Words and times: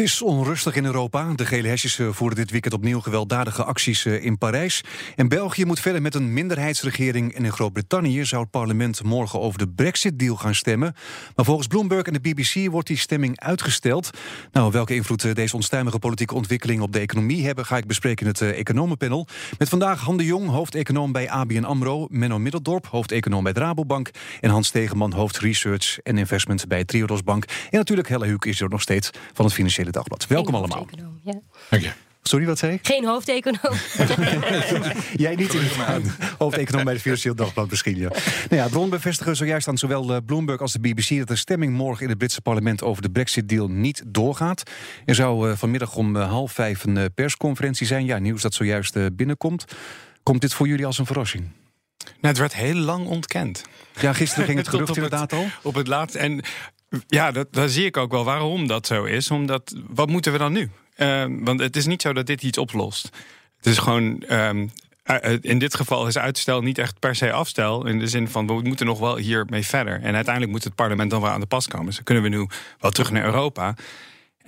Is 0.00 0.22
onrustig 0.22 0.74
in 0.74 0.84
Europa. 0.84 1.32
De 1.34 1.46
gele 1.46 1.68
hesjes 1.68 1.98
eh, 1.98 2.08
voeren 2.10 2.36
dit 2.36 2.50
weekend 2.50 2.74
opnieuw 2.74 3.00
gewelddadige 3.00 3.64
acties 3.64 4.04
eh, 4.04 4.24
in 4.24 4.38
Parijs. 4.38 4.84
En 5.16 5.28
België 5.28 5.64
moet 5.64 5.80
verder 5.80 6.02
met 6.02 6.14
een 6.14 6.32
minderheidsregering. 6.32 7.34
En 7.34 7.44
in 7.44 7.52
Groot-Brittannië 7.52 8.24
zou 8.24 8.42
het 8.42 8.50
parlement 8.50 9.02
morgen 9.02 9.40
over 9.40 9.58
de 9.58 9.68
Brexit-deal 9.68 10.36
gaan 10.36 10.54
stemmen. 10.54 10.94
Maar 11.36 11.44
volgens 11.44 11.66
Bloomberg 11.66 12.06
en 12.06 12.12
de 12.12 12.20
BBC 12.20 12.70
wordt 12.70 12.86
die 12.88 12.96
stemming 12.96 13.40
uitgesteld. 13.40 14.10
Nou, 14.52 14.72
welke 14.72 14.94
invloed 14.94 15.24
eh, 15.24 15.34
deze 15.34 15.56
onstuimige 15.56 15.98
politieke 15.98 16.34
ontwikkeling 16.34 16.80
op 16.80 16.92
de 16.92 16.98
economie 16.98 17.46
hebben... 17.46 17.66
ga 17.66 17.76
ik 17.76 17.86
bespreken 17.86 18.26
in 18.26 18.32
het 18.32 18.54
economenpanel. 18.54 19.26
Met 19.58 19.68
vandaag 19.68 20.00
Han 20.00 20.16
de 20.16 20.24
Jong, 20.24 20.48
hoofdeconoom 20.48 21.12
bij 21.12 21.30
ABN 21.30 21.64
AMRO... 21.64 22.06
Menno 22.10 22.38
Middeldorp, 22.38 22.86
hoofdeconoom 22.86 23.42
bij 23.42 23.52
Rabobank... 23.52 24.10
en 24.40 24.50
Hans 24.50 24.70
Tegeman, 24.70 25.12
hoofd 25.12 25.38
Research 25.38 25.98
en 25.98 26.18
Investment 26.18 26.68
bij 26.68 26.84
Triodos 26.84 27.22
Bank. 27.22 27.44
En 27.44 27.78
natuurlijk 27.78 28.08
Helle 28.08 28.26
Huuk 28.26 28.44
is 28.44 28.60
er 28.60 28.68
nog 28.68 28.82
steeds 28.82 29.10
van 29.32 29.44
het 29.44 29.54
Financiële 29.54 29.88
Dagblad. 29.92 30.26
Welkom 30.26 30.54
allemaal. 30.54 30.86
Ja. 31.24 31.40
Dank 31.68 31.82
je. 31.82 31.90
Sorry, 32.22 32.46
wat 32.46 32.58
zei 32.58 32.72
ik? 32.72 32.86
Geen 32.86 33.04
hoofdeconoom. 33.04 33.78
Jij 35.16 35.34
niet 35.34 35.54
in 35.54 35.62
hoofdeconoom 36.38 36.84
bij 36.84 36.92
het 36.92 37.02
Financieel 37.02 37.34
Dagblad 37.34 37.70
misschien, 37.70 37.96
ja. 37.96 38.08
Nou 38.08 38.62
ja, 38.62 38.68
bron 38.68 38.90
bevestigen 38.90 39.36
zojuist 39.36 39.68
aan 39.68 39.78
zowel 39.78 40.14
eh, 40.14 40.16
Bloomberg 40.26 40.60
als 40.60 40.72
de 40.72 40.80
BBC... 40.80 41.18
dat 41.18 41.28
de 41.28 41.36
stemming 41.36 41.72
morgen 41.72 42.02
in 42.02 42.08
het 42.08 42.18
Britse 42.18 42.40
parlement 42.40 42.82
over 42.82 43.02
de 43.02 43.10
Brexit-deal 43.10 43.68
niet 43.68 44.02
doorgaat. 44.06 44.62
Er 45.04 45.14
zou 45.14 45.50
eh, 45.50 45.56
vanmiddag 45.56 45.96
om 45.96 46.16
eh, 46.16 46.28
half 46.28 46.52
vijf 46.52 46.84
een 46.84 47.12
persconferentie 47.14 47.86
zijn. 47.86 48.04
Ja, 48.04 48.18
nieuws 48.18 48.42
dat 48.42 48.54
zojuist 48.54 49.16
binnenkomt. 49.16 49.64
Komt 50.22 50.40
dit 50.40 50.54
voor 50.54 50.68
jullie 50.68 50.86
als 50.86 50.98
een 50.98 51.06
verrassing? 51.06 51.48
Nou, 52.04 52.14
het 52.20 52.38
werd 52.38 52.54
heel 52.54 52.74
lang 52.74 53.06
ontkend. 53.06 53.64
Ja, 54.00 54.12
gisteren 54.12 54.44
ging 54.44 54.58
het 54.58 54.68
gerucht 54.74 54.96
inderdaad 54.96 55.32
al. 55.32 55.46
Op 55.62 55.74
het 55.74 55.86
laatst. 55.86 56.14
En 56.14 56.42
ja, 57.06 57.30
dat, 57.30 57.52
daar 57.52 57.68
zie 57.68 57.84
ik 57.84 57.96
ook 57.96 58.10
wel 58.10 58.24
waarom 58.24 58.66
dat 58.66 58.86
zo 58.86 59.04
is. 59.04 59.30
Omdat, 59.30 59.74
wat 59.86 60.08
moeten 60.08 60.32
we 60.32 60.38
dan 60.38 60.52
nu? 60.52 60.70
Uh, 60.96 61.24
want 61.28 61.60
het 61.60 61.76
is 61.76 61.86
niet 61.86 62.02
zo 62.02 62.12
dat 62.12 62.26
dit 62.26 62.42
iets 62.42 62.58
oplost. 62.58 63.08
Het 63.56 63.66
is 63.66 63.78
gewoon. 63.78 64.22
Uh, 64.28 64.50
in 65.40 65.58
dit 65.58 65.74
geval 65.74 66.06
is 66.06 66.18
uitstel 66.18 66.62
niet 66.62 66.78
echt 66.78 66.98
per 66.98 67.14
se 67.14 67.32
afstel. 67.32 67.86
In 67.86 67.98
de 67.98 68.06
zin 68.06 68.28
van 68.28 68.46
we 68.46 68.60
moeten 68.62 68.86
nog 68.86 68.98
wel 68.98 69.16
hiermee 69.16 69.66
verder. 69.66 70.00
En 70.02 70.14
uiteindelijk 70.14 70.52
moet 70.52 70.64
het 70.64 70.74
parlement 70.74 71.10
dan 71.10 71.20
wel 71.20 71.30
aan 71.30 71.40
de 71.40 71.46
pas 71.46 71.68
komen. 71.68 71.86
Dus 71.86 72.02
kunnen 72.02 72.22
we 72.22 72.28
nu 72.28 72.46
wel 72.78 72.90
terug 72.90 73.10
naar 73.10 73.24
Europa. 73.24 73.74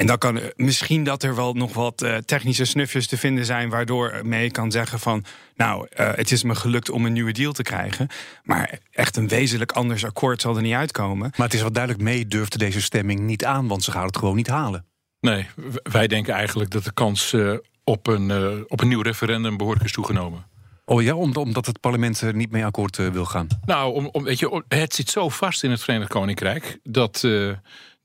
En 0.03 0.09
dan 0.09 0.19
kan 0.19 0.41
misschien 0.57 1.05
dat 1.05 1.23
er 1.23 1.35
wel 1.35 1.53
nog 1.53 1.75
wat 1.75 2.03
uh, 2.03 2.17
technische 2.17 2.65
snufjes 2.65 3.07
te 3.07 3.17
vinden 3.17 3.45
zijn, 3.45 3.69
waardoor 3.69 4.21
mee 4.25 4.51
kan 4.51 4.71
zeggen 4.71 4.99
van, 4.99 5.25
nou, 5.55 5.87
uh, 5.97 6.11
het 6.15 6.33
is 6.33 6.43
me 6.43 6.55
gelukt 6.55 6.91
om 6.91 7.07
een 7.07 7.13
nieuwe 7.13 7.33
deal 7.33 7.53
te 7.53 7.63
krijgen, 7.63 8.09
maar 8.45 8.79
echt 8.91 9.17
een 9.17 9.29
wezenlijk 9.29 9.73
anders 9.73 10.05
akkoord 10.05 10.41
zal 10.41 10.57
er 10.57 10.63
niet 10.63 10.75
uitkomen. 10.75 11.33
Maar 11.37 11.47
het 11.47 11.55
is 11.55 11.63
wat 11.63 11.75
duidelijk 11.75 12.05
mee 12.05 12.27
durft 12.27 12.59
deze 12.59 12.83
stemming 12.83 13.21
niet 13.21 13.45
aan, 13.45 13.69
want 13.69 13.85
ze 13.85 13.91
gaan 13.91 14.07
het 14.07 14.17
gewoon 14.17 14.37
niet 14.37 14.47
halen. 14.47 14.85
Nee, 15.21 15.47
wij 15.83 16.07
denken 16.07 16.35
eigenlijk 16.35 16.71
dat 16.71 16.85
de 16.85 16.93
kans 16.93 17.33
uh, 17.33 17.57
op, 17.85 18.07
een, 18.07 18.31
op 18.69 18.81
een 18.81 18.89
nieuw 18.89 19.03
referendum 19.03 19.57
behoorlijk 19.57 19.85
is 19.85 19.93
toegenomen. 19.93 20.47
Oh 20.85 21.03
ja, 21.03 21.15
omdat 21.15 21.67
het 21.67 21.81
parlement 21.81 22.33
niet 22.33 22.51
mee 22.51 22.65
akkoord 22.65 22.97
wil 22.97 23.25
gaan? 23.25 23.47
Nou, 23.65 23.95
om, 23.95 24.09
om, 24.13 24.25
weet 24.25 24.39
je, 24.39 24.63
het 24.69 24.95
zit 24.95 25.11
zo 25.11 25.29
vast 25.29 25.63
in 25.63 25.71
het 25.71 25.83
Verenigd 25.83 26.11
Koninkrijk 26.11 26.79
dat 26.83 27.25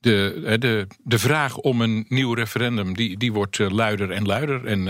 de, 0.07 0.57
de, 0.59 0.87
de 1.03 1.19
vraag 1.19 1.57
om 1.57 1.81
een 1.81 2.05
nieuw 2.09 2.33
referendum, 2.33 2.95
die, 2.95 3.17
die 3.17 3.33
wordt 3.33 3.59
eh, 3.59 3.69
luider 3.69 4.11
en 4.11 4.25
luider. 4.25 4.65
En 4.65 4.87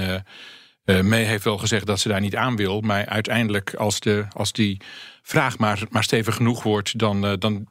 uh, 0.86 1.02
May 1.02 1.23
heeft 1.23 1.43
wel 1.43 1.58
gezegd 1.58 1.86
dat 1.86 1.99
ze 1.99 2.08
daar 2.08 2.21
niet 2.21 2.36
aan 2.36 2.55
wil. 2.55 2.81
Maar 2.81 3.05
uiteindelijk, 3.05 3.73
als, 3.73 3.99
de, 3.99 4.25
als 4.33 4.52
die 4.52 4.81
vraag 5.21 5.58
maar, 5.58 5.83
maar 5.89 6.03
stevig 6.03 6.36
genoeg 6.36 6.64
wordt, 6.64 6.99
dan, 6.99 7.36
dan 7.39 7.67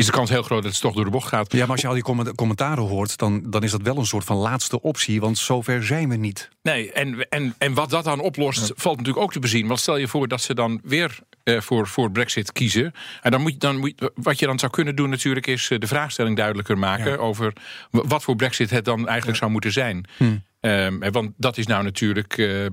is 0.00 0.06
de 0.06 0.12
kans 0.12 0.30
heel 0.30 0.42
groot 0.42 0.62
dat 0.62 0.72
het 0.72 0.80
toch 0.80 0.94
door 0.94 1.04
de 1.04 1.10
bocht 1.10 1.28
gaat. 1.28 1.52
Ja, 1.52 1.60
maar 1.60 1.70
als 1.70 1.80
je 1.80 1.86
al 1.86 1.94
die 1.94 2.34
commentaren 2.34 2.84
hoort, 2.84 3.18
dan, 3.18 3.42
dan 3.46 3.62
is 3.62 3.70
dat 3.70 3.82
wel 3.82 3.96
een 3.96 4.06
soort 4.06 4.24
van 4.24 4.36
laatste 4.36 4.82
optie. 4.82 5.20
Want 5.20 5.38
zover 5.38 5.84
zijn 5.84 6.08
we 6.08 6.16
niet. 6.16 6.48
Nee, 6.62 6.92
en, 6.92 7.28
en, 7.28 7.54
en 7.58 7.74
wat 7.74 7.90
dat 7.90 8.04
dan 8.04 8.20
oplost, 8.20 8.72
valt 8.76 8.96
natuurlijk 8.96 9.24
ook 9.24 9.32
te 9.32 9.38
bezien. 9.38 9.66
Want 9.66 9.80
stel 9.80 9.96
je 9.96 10.08
voor 10.08 10.28
dat 10.28 10.40
ze 10.40 10.54
dan 10.54 10.80
weer 10.84 11.18
eh, 11.42 11.60
voor, 11.60 11.88
voor 11.88 12.10
Brexit 12.10 12.52
kiezen. 12.52 12.92
En 13.22 13.30
dan 13.30 13.40
moet, 13.40 13.52
je, 13.52 13.58
dan 13.58 13.76
moet, 13.76 14.10
wat 14.14 14.38
je 14.38 14.46
dan 14.46 14.58
zou 14.58 14.72
kunnen 14.72 14.96
doen, 14.96 15.10
natuurlijk, 15.10 15.46
is 15.46 15.70
eh, 15.70 15.78
de 15.78 15.86
vraagstelling 15.86 16.36
duidelijker 16.36 16.78
maken 16.78 17.18
over 17.18 17.52
wat 17.90 18.22
voor 18.22 18.36
Brexit 18.36 18.70
het 18.70 18.84
dan 18.84 19.08
eigenlijk 19.08 19.38
zou 19.38 19.50
moeten 19.50 19.72
zijn. 19.72 20.04
Hm. 20.16 20.36
Um, 20.60 20.98
want 21.10 21.32
dat 21.36 21.58
is 21.58 21.66
nou 21.66 21.84
natuurlijk 21.84 22.36
uh, 22.36 22.64
uh, 22.64 22.70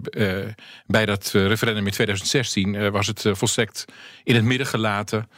bij 0.86 1.06
dat 1.06 1.30
referendum 1.34 1.86
in 1.86 1.92
2016 1.92 2.92
was 2.92 3.08
het 3.08 3.26
volstrekt 3.32 3.86
in 4.24 4.36
het 4.36 4.44
midden 4.44 4.68
gelaten. 4.68 5.30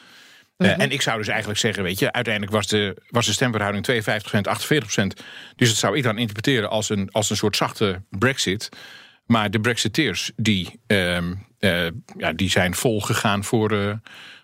Uh, 0.59 0.79
en 0.79 0.91
ik 0.91 1.01
zou 1.01 1.17
dus 1.17 1.27
eigenlijk 1.27 1.59
zeggen, 1.59 1.83
weet 1.83 1.99
je, 1.99 2.11
uiteindelijk 2.11 2.53
was 2.53 2.67
de, 2.67 3.01
was 3.09 3.25
de 3.25 3.31
stemverhouding 3.31 3.85
52%, 3.87 3.91
48%. 3.91 5.23
Dus 5.55 5.67
dat 5.67 5.77
zou 5.77 5.97
ik 5.97 6.03
dan 6.03 6.17
interpreteren 6.17 6.69
als 6.69 6.89
een, 6.89 7.11
als 7.11 7.29
een 7.29 7.37
soort 7.37 7.55
zachte 7.55 8.01
brexit. 8.09 8.69
Maar 9.25 9.51
de 9.51 9.59
brexiteers, 9.59 10.31
die, 10.35 10.79
uh, 10.87 11.17
uh, 11.59 11.87
ja, 12.17 12.33
die 12.33 12.49
zijn 12.49 12.75
vol 12.75 13.01
gegaan 13.01 13.43
voor, 13.43 13.71
uh, 13.71 13.93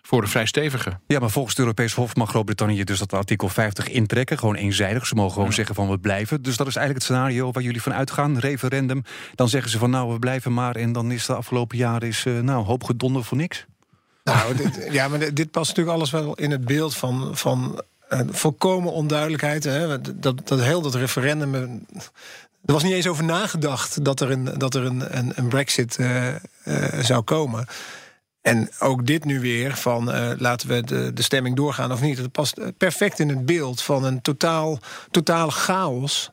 voor 0.02 0.22
een 0.22 0.28
vrij 0.28 0.46
stevige. 0.46 1.00
Ja, 1.06 1.18
maar 1.18 1.30
volgens 1.30 1.54
het 1.54 1.64
Europees 1.64 1.92
Hof 1.92 2.14
mag 2.14 2.28
Groot-Brittannië 2.28 2.84
dus 2.84 2.98
dat 2.98 3.12
artikel 3.12 3.48
50 3.48 3.88
intrekken. 3.88 4.38
Gewoon 4.38 4.54
eenzijdig. 4.54 5.06
Ze 5.06 5.14
mogen 5.14 5.32
gewoon 5.32 5.52
zeggen 5.52 5.74
van 5.74 5.90
we 5.90 5.98
blijven. 5.98 6.42
Dus 6.42 6.56
dat 6.56 6.66
is 6.66 6.76
eigenlijk 6.76 7.06
het 7.06 7.16
scenario 7.16 7.52
waar 7.52 7.62
jullie 7.62 7.82
van 7.82 7.94
uitgaan. 7.94 8.38
Referendum. 8.38 9.02
Dan 9.34 9.48
zeggen 9.48 9.70
ze 9.70 9.78
van 9.78 9.90
nou 9.90 10.12
we 10.12 10.18
blijven 10.18 10.54
maar. 10.54 10.76
En 10.76 10.92
dan 10.92 11.12
is 11.12 11.26
de 11.26 11.34
afgelopen 11.34 11.78
jaren 11.78 12.08
is, 12.08 12.24
nou 12.24 12.64
hoop 12.64 12.84
gedonder 12.84 13.24
voor 13.24 13.36
niks. 13.36 13.66
Nou, 14.34 14.54
dit, 14.54 14.88
ja, 14.90 15.08
maar 15.08 15.34
dit 15.34 15.50
past 15.50 15.68
natuurlijk 15.68 15.96
alles 15.96 16.10
wel 16.10 16.34
in 16.34 16.50
het 16.50 16.64
beeld 16.64 16.96
van, 16.96 17.36
van 17.36 17.82
uh, 18.10 18.20
volkomen 18.30 18.92
onduidelijkheid. 18.92 19.64
Hè? 19.64 20.00
Dat, 20.00 20.46
dat 20.48 20.60
heel 20.60 20.80
dat 20.80 20.94
referendum. 20.94 21.54
Eh, 21.54 21.60
er 22.64 22.72
was 22.72 22.82
niet 22.82 22.92
eens 22.92 23.06
over 23.06 23.24
nagedacht 23.24 24.04
dat 24.04 24.20
er 24.20 24.30
een, 24.30 24.44
dat 24.58 24.74
er 24.74 24.84
een, 24.84 25.18
een, 25.18 25.32
een 25.34 25.48
brexit 25.48 25.98
uh, 25.98 26.34
zou 27.00 27.22
komen. 27.22 27.66
En 28.40 28.70
ook 28.78 29.06
dit 29.06 29.24
nu 29.24 29.40
weer 29.40 29.76
van 29.76 30.04
laten 30.38 30.68
we 30.68 30.82
de, 30.82 31.12
de 31.12 31.22
stemming 31.22 31.56
doorgaan 31.56 31.92
of 31.92 32.00
niet. 32.00 32.16
Dat 32.16 32.32
past 32.32 32.76
perfect 32.76 33.18
in 33.18 33.28
het 33.28 33.46
beeld 33.46 33.82
van 33.82 34.04
een 34.04 34.22
totaal, 34.22 34.78
totale 35.10 35.50
chaos. 35.50 36.30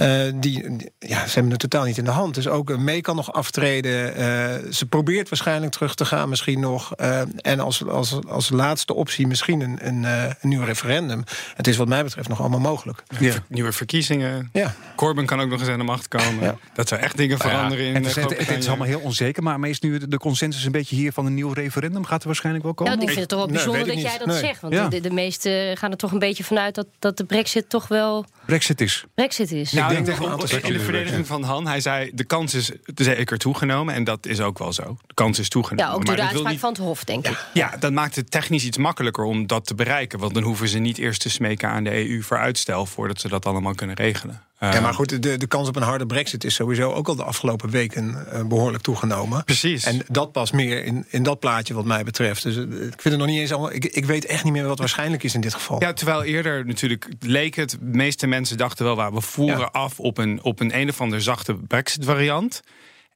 Uh, 0.00 0.32
die, 0.34 0.64
ja, 0.98 1.26
ze 1.26 1.34
hebben 1.34 1.50
het 1.50 1.60
totaal 1.60 1.84
niet 1.84 1.98
in 1.98 2.04
de 2.04 2.10
hand. 2.10 2.34
Dus 2.34 2.48
ook 2.48 2.76
mee 2.76 3.00
kan 3.00 3.16
nog 3.16 3.32
aftreden. 3.32 4.20
Uh, 4.20 4.72
ze 4.72 4.86
probeert 4.88 5.28
waarschijnlijk 5.28 5.72
terug 5.72 5.94
te 5.94 6.04
gaan, 6.04 6.28
misschien 6.28 6.60
nog. 6.60 6.92
Uh, 7.00 7.20
en 7.36 7.60
als, 7.60 7.86
als, 7.86 8.18
als 8.28 8.50
laatste 8.50 8.94
optie 8.94 9.26
misschien 9.26 9.60
een, 9.60 9.78
een, 9.80 10.04
een, 10.04 10.48
nieuw 10.48 10.62
referendum. 10.62 11.24
Het 11.54 11.66
is 11.66 11.76
wat 11.76 11.88
mij 11.88 12.04
betreft 12.04 12.28
nog 12.28 12.40
allemaal 12.40 12.60
mogelijk. 12.60 13.02
Ja. 13.18 13.34
Nieuwe 13.48 13.72
verkiezingen. 13.72 14.50
Ja. 14.52 14.74
Corbyn 14.96 15.26
kan 15.26 15.40
ook 15.40 15.48
nog 15.48 15.60
eens 15.60 15.68
aan 15.68 15.78
de 15.78 15.84
macht 15.84 16.08
komen. 16.08 16.44
Ja. 16.44 16.56
Dat 16.74 16.88
zou 16.88 17.00
echt 17.00 17.16
dingen 17.16 17.38
veranderen 17.38 17.86
in 17.86 17.94
het 17.94 18.06
is, 18.06 18.14
het, 18.14 18.48
het, 18.48 18.58
is 18.58 18.68
allemaal 18.68 18.86
heel 18.86 19.00
onzeker. 19.00 19.42
Maar, 19.42 19.68
is 19.68 19.80
nu 19.80 19.98
de 20.08 20.18
consensus 20.18 20.64
een 20.64 20.72
beetje 20.72 20.96
hier 20.96 21.12
van 21.12 21.26
een 21.26 21.34
nieuw 21.34 21.52
referendum? 21.52 22.04
Gaat 22.04 22.20
er 22.20 22.26
waarschijnlijk 22.26 22.64
wel 22.64 22.74
komen? 22.74 22.92
Ja, 22.92 23.00
ik 23.00 23.08
vind 23.08 23.20
het 23.20 23.28
toch 23.28 23.38
wel 23.38 23.48
bijzonder 23.48 23.86
nee, 23.86 23.94
dat 23.94 24.04
jij 24.04 24.18
dat 24.18 24.26
nee. 24.26 24.38
zegt. 24.38 24.60
Want 24.60 24.90
de, 24.90 25.00
de 25.00 25.10
meesten 25.10 25.76
gaan 25.76 25.90
er 25.90 25.96
toch 25.96 26.12
een 26.12 26.18
beetje 26.18 26.44
vanuit 26.44 26.74
dat, 26.74 26.86
dat 26.98 27.16
de 27.16 27.24
brexit 27.24 27.68
toch 27.68 27.88
wel... 27.88 28.26
Brexit 28.48 28.80
is. 28.80 29.04
Brexit 29.14 29.52
is. 29.52 29.72
Nou, 29.72 29.94
ik 29.94 30.04
denk 30.04 30.18
in 30.64 30.72
de 30.72 30.80
verdediging 30.80 31.26
van 31.26 31.42
Han, 31.42 31.66
hij 31.66 31.80
zei 31.80 32.10
de 32.14 32.24
kans 32.24 32.54
is 32.54 32.70
zeker 32.94 33.38
toegenomen. 33.38 33.94
En 33.94 34.04
dat 34.04 34.26
is 34.26 34.40
ook 34.40 34.58
wel 34.58 34.72
zo. 34.72 34.96
De 35.06 35.14
kans 35.14 35.38
is 35.38 35.48
toegenomen. 35.48 35.90
Ja, 35.90 35.96
ook 35.96 36.06
door 36.06 36.16
de 36.16 36.22
uitspraak 36.22 36.50
niet... 36.50 36.60
van 36.60 36.72
het 36.72 36.78
Hof, 36.78 37.04
denk 37.04 37.28
ik. 37.28 37.46
Ja, 37.52 37.76
dat 37.78 37.92
maakt 37.92 38.16
het 38.16 38.30
technisch 38.30 38.64
iets 38.64 38.76
makkelijker 38.76 39.24
om 39.24 39.46
dat 39.46 39.66
te 39.66 39.74
bereiken. 39.74 40.18
Want 40.18 40.34
dan 40.34 40.42
hoeven 40.42 40.68
ze 40.68 40.78
niet 40.78 40.98
eerst 40.98 41.20
te 41.20 41.30
smeken 41.30 41.68
aan 41.68 41.84
de 41.84 42.08
EU 42.08 42.22
voor 42.22 42.38
uitstel... 42.38 42.86
voordat 42.86 43.20
ze 43.20 43.28
dat 43.28 43.46
allemaal 43.46 43.74
kunnen 43.74 43.96
regelen. 43.96 44.42
Ja, 44.60 44.70
maar 44.70 44.82
ehm, 44.82 44.92
goed, 44.92 45.22
de, 45.22 45.36
de 45.36 45.46
kans 45.46 45.68
op 45.68 45.76
een 45.76 45.82
harde 45.82 46.06
brexit 46.06 46.44
is 46.44 46.54
sowieso 46.54 46.92
ook 46.92 47.08
al 47.08 47.16
de 47.16 47.24
afgelopen 47.24 47.70
weken 47.70 48.26
uh, 48.32 48.46
behoorlijk 48.46 48.82
toegenomen. 48.82 49.44
Precies. 49.44 49.84
En 49.84 50.02
dat 50.08 50.32
past 50.32 50.52
meer 50.52 50.84
in, 50.84 51.06
in 51.08 51.22
dat 51.22 51.38
plaatje 51.38 51.74
wat 51.74 51.84
mij 51.84 52.04
betreft. 52.04 52.42
Dus 52.42 52.56
uh, 52.56 52.62
ik 52.62 53.00
vind 53.00 53.02
het 53.02 53.16
nog 53.16 53.26
niet 53.26 53.38
eens 53.38 53.52
allemaal. 53.52 53.72
Ik, 53.72 53.84
ik 53.84 54.04
weet 54.04 54.24
echt 54.24 54.44
niet 54.44 54.52
meer 54.52 54.66
wat 54.66 54.78
waarschijnlijk 54.78 55.22
is 55.22 55.34
in 55.34 55.40
dit 55.40 55.54
geval. 55.54 55.80
Ja, 55.80 55.92
terwijl 55.92 56.22
eerder 56.22 56.66
natuurlijk 56.66 57.08
leek 57.20 57.54
het, 57.54 57.70
de 57.70 57.78
meeste 57.80 58.26
mensen 58.26 58.56
dachten 58.56 58.84
wel 58.84 58.96
waar 58.96 59.12
we 59.12 59.20
voeren 59.20 59.58
ja. 59.58 59.68
af 59.72 60.00
op 60.00 60.18
een, 60.18 60.42
op 60.42 60.60
een 60.60 60.78
een 60.78 60.88
of 60.88 61.00
andere 61.00 61.22
zachte 61.22 61.54
brexit 61.54 62.04
variant. 62.04 62.62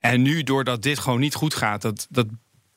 En 0.01 0.23
nu, 0.23 0.43
doordat 0.43 0.83
dit 0.83 0.99
gewoon 0.99 1.21
niet 1.21 1.35
goed 1.35 1.55
gaat, 1.55 1.83
dat, 1.83 2.07
dat 2.11 2.27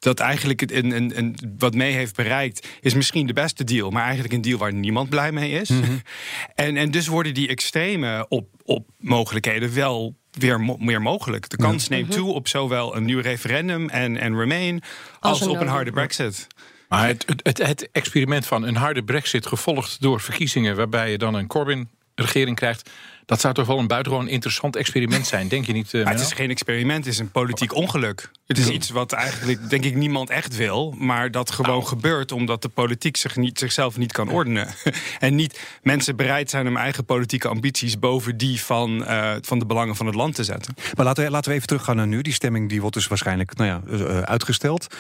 dat 0.06 0.20
eigenlijk 0.20 0.62
een, 0.62 0.92
een, 0.92 1.18
een, 1.18 1.36
wat 1.58 1.74
mee 1.74 1.94
heeft 1.94 2.16
bereikt, 2.16 2.68
is 2.82 2.94
misschien 2.94 3.28
de 3.28 3.34
beste 3.34 3.64
deal, 3.64 3.90
maar 3.90 4.04
eigenlijk 4.04 4.34
een 4.34 4.42
deal 4.42 4.58
waar 4.58 4.74
niemand 4.74 5.10
blij 5.10 5.32
mee 5.32 5.52
is. 5.52 5.70
Mm 5.70 5.84
-hmm. 5.84 6.02
en, 6.66 6.78
en 6.78 6.92
dus 6.92 7.08
worden 7.08 7.34
die 7.34 7.48
extreme 7.48 8.26
op, 8.30 8.48
op 8.64 8.90
mogelijkheden 8.98 9.74
wel 9.74 10.16
weer 10.32 10.60
mo 10.62 10.78
meer 10.78 11.02
mogelijk. 11.02 11.50
De 11.50 11.58
kans 11.58 11.88
ja. 11.88 11.96
neemt 11.96 12.12
toe 12.12 12.34
op 12.34 12.48
zowel 12.48 12.96
een 12.96 13.06
nieuw 13.06 13.20
referendum 13.20 13.90
en, 13.90 14.18
en 14.18 14.38
Remain 14.38 14.84
als, 15.20 15.40
als 15.42 15.50
op 15.50 15.60
een 15.60 15.68
harde 15.68 15.92
brexit. 15.92 16.48
Maar 16.90 17.08
het, 17.08 17.26
het, 17.44 17.58
het 17.58 17.90
experiment 17.92 18.46
van 18.46 18.64
een 18.64 18.76
harde 18.76 19.04
brexit 19.04 19.46
gevolgd 19.46 20.02
door 20.02 20.22
verkiezingen... 20.22 20.76
waarbij 20.76 21.12
je 21.12 21.18
dan 21.18 21.34
een 21.34 21.48
Corbyn-regering 21.48 22.56
krijgt... 22.56 22.90
Dat 23.26 23.42
zou 23.42 23.54
toch 23.54 23.68
wel 23.68 23.80
een 23.80 23.88
buitengewoon 23.88 24.28
interessant 24.28 24.76
experiment 24.76 25.28
zijn, 25.28 25.48
denk 25.48 25.66
je 25.66 25.74
niet? 25.74 25.94
Uh, 25.94 26.08
het 26.08 26.20
is 26.20 26.34
geen 26.34 26.50
experiment, 26.50 27.06
het 27.06 27.14
is 27.14 27.20
een 27.20 27.32
politiek 27.32 27.74
ongeluk. 27.76 28.30
Het 28.48 28.58
is 28.58 28.70
iets 28.70 28.90
wat 28.90 29.12
eigenlijk, 29.12 29.70
denk 29.70 29.86
ik, 29.86 29.96
niemand 29.96 30.30
echt 30.30 30.56
wil. 30.56 30.96
Maar 30.98 31.32
dat 31.32 31.52
gewoon 31.52 31.78
nou. 31.78 31.88
gebeurt 31.88 32.32
omdat 32.32 32.62
de 32.62 32.70
politiek 32.70 33.18
zich 33.18 33.36
niet, 33.36 33.60
zichzelf 33.60 33.98
niet 33.98 34.12
kan 34.12 34.30
ordenen. 34.30 34.68
en 35.20 35.36
niet 35.36 35.60
mensen 35.82 36.16
bereid 36.16 36.50
zijn 36.50 36.68
om 36.68 36.78
eigen 36.78 37.06
politieke 37.06 37.48
ambities 37.48 38.00
boven 38.00 38.38
die 38.38 38.62
van, 38.62 39.02
uh, 39.02 39.32
van 39.42 39.60
de 39.60 39.66
belangen 39.66 39.96
van 39.96 40.06
het 40.06 40.16
land 40.16 40.36
te 40.36 40.44
zetten. 40.44 40.74
Maar 40.96 41.06
laten 41.06 41.24
we, 41.24 41.32
laten 41.32 41.50
we 41.50 41.56
even 41.56 41.68
teruggaan 41.68 41.96
naar 41.96 42.08
nu. 42.08 42.22
Die 42.22 42.34
stemming 42.34 42.70
die 42.70 42.82
wordt 42.82 42.96
dus 42.96 43.08
waarschijnlijk 43.08 43.56
nou 43.58 43.70
ja, 43.70 43.82
uh, 43.98 44.20
uitgesteld. 44.20 44.96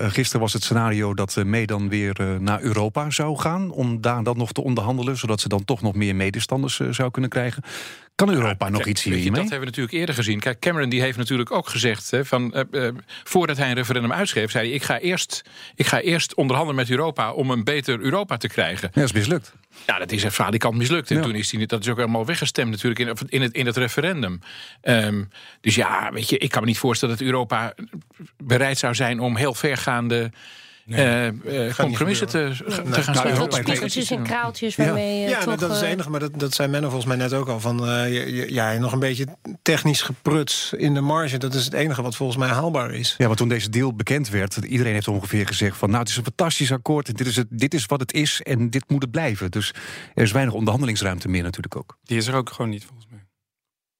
gisteren 0.00 0.40
was 0.40 0.52
het 0.52 0.64
scenario 0.64 1.14
dat 1.14 1.36
May 1.44 1.66
dan 1.66 1.88
weer 1.88 2.40
naar 2.40 2.60
Europa 2.60 3.10
zou 3.10 3.38
gaan. 3.38 3.70
Om 3.70 4.00
daar 4.00 4.22
dan 4.22 4.36
nog 4.36 4.52
te 4.52 4.62
onderhandelen. 4.62 5.16
Zodat 5.16 5.40
ze 5.40 5.48
dan 5.48 5.64
toch 5.64 5.82
nog 5.82 5.94
meer 5.94 6.16
medestanders 6.16 6.80
zou 6.90 7.10
kunnen 7.10 7.30
krijgen. 7.30 7.62
Kan 8.14 8.30
Europa 8.30 8.68
nog 8.68 8.86
iets 8.86 9.02
hiermee? 9.02 9.30
Dat 9.30 9.36
hebben 9.40 9.58
we 9.58 9.64
natuurlijk 9.64 9.94
eerder 9.94 10.14
gezien. 10.14 10.40
Kijk, 10.40 10.58
Cameron 10.58 10.88
die 10.88 11.00
heeft 11.00 11.18
natuurlijk 11.18 11.50
ook 11.50 11.68
gezegd... 11.68 12.10
Hè, 12.10 12.24
van, 12.24 12.52
uh, 12.54 12.62
uh, 12.70 12.88
voordat 13.24 13.56
hij 13.56 13.68
een 13.68 13.74
referendum 13.74 14.12
uitschreef... 14.12 14.50
zei 14.50 14.66
hij, 14.66 14.74
ik 14.74 14.82
ga, 14.82 14.98
eerst, 14.98 15.42
ik 15.74 15.86
ga 15.86 16.00
eerst 16.00 16.34
onderhandelen 16.34 16.76
met 16.76 16.90
Europa... 16.90 17.32
om 17.32 17.50
een 17.50 17.64
beter 17.64 18.00
Europa 18.00 18.36
te 18.36 18.48
krijgen. 18.48 18.90
Ja, 18.92 19.00
dat 19.00 19.04
is 19.04 19.12
mislukt. 19.12 19.52
Ja, 19.86 19.98
dat 19.98 20.12
is 20.12 20.24
echt 20.24 20.56
kant 20.56 20.76
mislukt. 20.76 21.10
En 21.10 21.16
ja. 21.16 21.22
toen 21.22 21.34
is 21.34 21.52
hij, 21.52 21.66
dat 21.66 21.80
is 21.80 21.88
ook 21.88 21.96
helemaal 21.96 22.26
weggestemd 22.26 22.70
natuurlijk 22.70 23.00
in, 23.00 23.28
in, 23.28 23.42
het, 23.42 23.52
in 23.52 23.66
het 23.66 23.76
referendum. 23.76 24.40
Um, 24.82 25.28
dus 25.60 25.74
ja, 25.74 26.12
weet 26.12 26.28
je, 26.28 26.38
ik 26.38 26.50
kan 26.50 26.60
me 26.60 26.66
niet 26.66 26.78
voorstellen 26.78 27.16
dat 27.16 27.26
Europa 27.26 27.74
bereid 28.36 28.78
zou 28.78 28.94
zijn... 28.94 29.20
om 29.20 29.36
heel 29.36 29.54
vergaande 29.54 30.30
nee. 30.88 31.32
uh, 31.44 31.74
compromissen 31.74 32.28
te, 32.28 32.52
te 32.92 33.02
gaan 33.02 33.14
sluiten. 33.14 33.48
Nou, 33.48 33.62
Spiegeltjes 33.62 34.10
en 34.10 34.22
kraaltjes 34.22 34.76
waarmee 34.76 35.20
Ja, 35.20 35.28
ja 35.28 35.40
toch, 35.44 35.56
dat 35.56 35.70
is 35.70 35.80
het 35.80 35.86
enige. 35.86 36.10
Maar 36.10 36.20
dat, 36.20 36.38
dat 36.38 36.54
zei 36.54 36.68
Menno 36.68 36.88
volgens 36.88 37.06
mij 37.06 37.16
net 37.16 37.32
ook 37.32 37.48
al. 37.48 37.60
Van, 37.60 37.88
uh, 37.88 38.48
ja, 38.48 38.72
nog 38.72 38.92
een 38.92 38.98
beetje 38.98 39.26
technisch 39.62 40.02
gepruts 40.02 40.72
in 40.72 40.94
de 40.94 41.00
marge. 41.00 41.38
Dat 41.38 41.54
is 41.54 41.64
het 41.64 41.74
enige 41.74 42.02
wat 42.02 42.16
volgens 42.16 42.38
mij 42.38 42.48
haalbaar 42.48 42.94
is. 42.94 43.14
Ja, 43.18 43.26
want 43.26 43.38
toen 43.38 43.48
deze 43.48 43.70
deal 43.70 43.94
bekend 43.94 44.28
werd... 44.28 44.56
iedereen 44.56 44.92
heeft 44.92 45.08
ongeveer 45.08 45.46
gezegd 45.46 45.76
van... 45.76 45.88
nou, 45.88 46.00
het 46.00 46.10
is 46.10 46.16
een 46.16 46.24
fantastisch 46.24 46.72
akkoord. 46.72 47.16
Dit 47.16 47.26
is, 47.26 47.36
het, 47.36 47.46
dit 47.50 47.74
is 47.74 47.86
wat 47.86 48.00
het 48.00 48.12
is 48.12 48.42
en 48.42 48.70
dit 48.70 48.84
moet 48.88 49.02
het 49.02 49.10
blijven. 49.10 49.50
Dus 49.50 49.74
er 50.14 50.22
is 50.22 50.32
weinig 50.32 50.54
onderhandelingsruimte 50.54 51.28
meer 51.28 51.42
natuurlijk 51.42 51.76
ook. 51.76 51.98
Die 52.02 52.16
is 52.16 52.26
er 52.26 52.34
ook 52.34 52.50
gewoon 52.50 52.70
niet 52.70 52.84
volgens 52.84 53.06
mij 53.10 53.26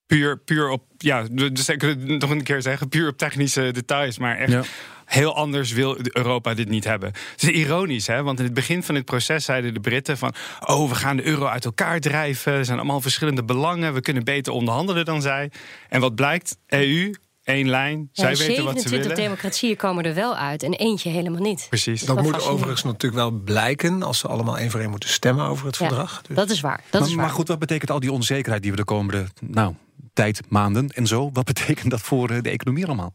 puur, 0.08 0.38
puur 0.38 0.68
op, 0.68 0.82
ja, 0.98 1.22
dus 1.52 1.68
ik 1.68 1.80
het 1.80 2.06
nog 2.06 2.30
een 2.30 2.42
keer 2.42 2.62
zeggen, 2.62 2.88
puur 2.88 3.08
op 3.08 3.18
technische 3.18 3.70
details, 3.72 4.18
maar 4.18 4.36
echt 4.36 4.68
heel 5.08 5.34
anders 5.34 5.72
wil 5.72 5.96
Europa 6.12 6.54
dit 6.54 6.68
niet 6.68 6.84
hebben. 6.84 7.12
Het 7.32 7.42
is 7.42 7.48
ironisch, 7.48 8.06
hè? 8.06 8.22
want 8.22 8.38
in 8.38 8.44
het 8.44 8.54
begin 8.54 8.82
van 8.82 8.94
dit 8.94 9.04
proces 9.04 9.44
zeiden 9.44 9.74
de 9.74 9.80
Britten 9.80 10.18
van... 10.18 10.34
oh, 10.66 10.88
we 10.88 10.94
gaan 10.94 11.16
de 11.16 11.26
euro 11.26 11.46
uit 11.46 11.64
elkaar 11.64 12.00
drijven, 12.00 12.52
er 12.52 12.64
zijn 12.64 12.78
allemaal 12.78 13.00
verschillende 13.00 13.44
belangen... 13.44 13.94
we 13.94 14.00
kunnen 14.00 14.24
beter 14.24 14.52
onderhandelen 14.52 15.04
dan 15.04 15.22
zij. 15.22 15.50
En 15.88 16.00
wat 16.00 16.14
blijkt? 16.14 16.56
EU, 16.66 17.14
één 17.44 17.68
lijn. 17.68 18.08
Zij 18.12 18.36
weten 18.36 18.64
wat 18.64 18.80
ze 18.80 18.88
willen. 18.88 19.16
democratieën 19.16 19.76
komen 19.76 20.04
er 20.04 20.14
wel 20.14 20.36
uit 20.36 20.62
en 20.62 20.72
eentje 20.72 21.10
helemaal 21.10 21.42
niet. 21.42 21.66
Precies. 21.68 22.02
Dat, 22.02 22.22
moet 22.22 22.46
overigens 22.46 22.82
natuurlijk 22.82 23.14
wel 23.14 23.30
blijken 23.30 24.02
als 24.02 24.18
ze 24.18 24.28
allemaal 24.28 24.58
één 24.58 24.70
voor 24.70 24.80
één 24.80 24.90
moeten 24.90 25.08
stemmen 25.08 25.46
over 25.46 25.66
het 25.66 25.76
verdrag. 25.76 26.22
Dus. 26.22 26.36
Dat 26.36 26.50
is 26.50 26.60
waar. 26.60 26.80
Dat 26.90 27.00
maar, 27.00 27.10
is 27.10 27.16
waar. 27.16 27.24
maar 27.24 27.34
goed, 27.34 27.48
wat 27.48 27.58
betekent 27.58 27.90
al 27.90 28.00
die 28.00 28.12
onzekerheid 28.12 28.62
die 28.62 28.70
we 28.70 28.76
de 28.76 28.84
komende 28.84 29.26
nou, 29.40 29.74
tijd, 30.12 30.40
maanden 30.48 30.88
en 30.88 31.06
zo? 31.06 31.30
Wat 31.32 31.44
betekent 31.44 31.90
dat 31.90 32.00
voor 32.00 32.30
eh, 32.30 32.42
de 32.42 32.50
economie 32.50 32.86
allemaal? 32.86 33.14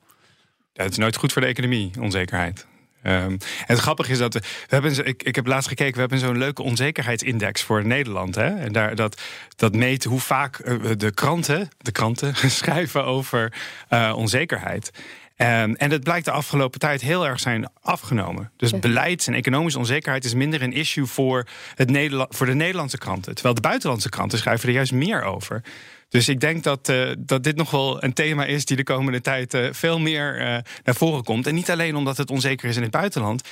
Het 0.74 0.92
is 0.92 0.98
nooit 0.98 1.16
goed 1.16 1.34
voor 1.34 1.42
de 1.42 1.48
economie, 1.48 1.92
onzekerheid. 2.00 2.66
En 3.02 3.40
het 3.66 3.80
grappige 3.80 4.12
is 4.12 4.18
dat 4.18 4.34
we, 4.34 4.42
hebben, 4.68 5.06
ik, 5.06 5.24
ik 5.24 5.36
heb 5.36 5.48
laatst 5.48 5.68
gekeken, 5.68 5.94
we 5.94 6.00
hebben 6.00 6.20
zo'n 6.20 6.38
leuke 6.38 6.62
onzekerheidsindex 6.62 7.62
voor 7.62 7.86
Nederland. 7.86 8.36
Hè? 8.36 8.60
En 8.60 8.72
daar, 8.72 8.96
dat, 8.96 9.22
dat 9.56 9.76
meet 9.76 10.04
hoe 10.04 10.20
vaak 10.20 10.60
eh, 10.60 10.76
de 10.98 11.12
kranten, 11.12 11.70
de 11.78 11.92
kranten 11.92 12.36
schrijven 12.52 13.06
over 13.06 13.54
uh, 13.90 14.14
onzekerheid. 14.16 14.92
Um, 15.38 15.76
en 15.76 15.90
dat 15.90 16.04
blijkt 16.04 16.26
de 16.26 16.32
afgelopen 16.32 16.80
tijd 16.80 17.02
heel 17.02 17.28
erg 17.28 17.40
zijn 17.40 17.70
afgenomen. 17.82 18.52
Dus 18.58 18.80
beleids- 18.80 19.28
en 19.28 19.34
economische 19.34 19.80
onzekerheid 19.80 20.26
is 20.26 20.34
minder 20.34 20.62
een 20.62 20.74
issue 20.74 21.06
voor, 21.06 21.48
het 21.76 21.90
Nederland, 21.90 22.36
voor 22.36 22.46
de 22.46 22.54
Nederlandse 22.54 22.98
kranten. 22.98 23.34
Terwijl 23.34 23.56
de 23.56 23.62
buitenlandse 23.62 24.10
kranten 24.10 24.38
schrijven 24.38 24.70
er 24.70 24.76
juist 24.76 24.92
meer 24.92 25.24
over. 25.24 25.64
Dus 26.10 26.30
ik 26.30 26.40
denk 26.40 26.64
dat, 26.64 26.90
uh, 26.90 27.12
dat 27.18 27.44
dit 27.44 27.56
nog 27.56 27.72
wel 27.72 28.04
een 28.04 28.14
thema 28.14 28.46
is 28.46 28.66
die 28.66 28.78
de 28.78 28.84
komende 28.84 29.22
tijd 29.22 29.54
uh, 29.54 29.68
veel 29.72 30.00
meer 30.00 30.36
uh, 30.36 30.58
naar 30.84 30.96
voren 30.96 31.24
komt. 31.24 31.48
En 31.48 31.56
niet 31.56 31.72
alleen 31.72 31.96
omdat 31.96 32.18
het 32.18 32.30
onzeker 32.30 32.70
is 32.70 32.76
in 32.76 32.82
het 32.82 32.92
buitenland, 32.92 33.48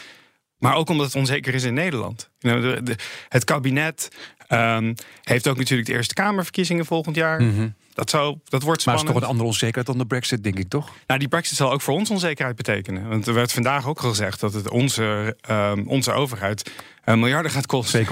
maar 0.58 0.76
ook 0.76 0.90
omdat 0.90 1.06
het 1.06 1.16
onzeker 1.16 1.54
is 1.54 1.64
in 1.64 1.74
Nederland. 1.74 2.30
De, 2.40 2.80
de, 2.84 2.96
het 3.30 3.44
kabinet 3.44 4.08
um, 4.50 4.94
heeft 5.24 5.48
ook 5.48 5.58
natuurlijk 5.58 5.90
de 5.90 5.94
Eerste 5.94 6.14
Kamerverkiezingen 6.14 6.86
volgend 6.86 7.16
jaar. 7.16 7.42
Mm 7.42 7.56
-hmm. 7.56 7.76
Dat, 7.94 8.10
zou, 8.10 8.38
dat 8.44 8.64
wordt 8.64 8.82
spannend. 8.82 8.86
Maar 8.86 8.96
het 8.96 9.06
is 9.06 9.14
toch 9.14 9.22
een 9.22 9.28
andere 9.28 9.48
onzekerheid 9.48 9.86
dan 9.86 9.98
de 9.98 10.06
brexit, 10.06 10.44
denk 10.44 10.60
ik, 10.60 10.70
toch? 10.70 10.90
Nou, 11.08 11.20
die 11.20 11.28
brexit 11.28 11.58
zal 11.58 11.72
ook 11.72 11.82
voor 11.82 11.94
ons 11.94 12.10
onzekerheid 12.10 12.56
betekenen. 12.56 13.10
Want 13.10 13.28
er 13.28 13.34
werd 13.34 13.52
vandaag 13.52 13.88
ook 13.88 14.02
al 14.02 14.10
gezegd 14.10 14.40
dat 14.40 14.54
het 14.54 14.70
onze, 14.70 15.38
um, 15.50 15.88
onze 15.88 16.12
overheid 16.12 16.72
uh, 17.06 17.16
miljarden 17.16 17.52
gaat 17.52 17.66
kosten. 17.66 18.06
2,3 18.06 18.12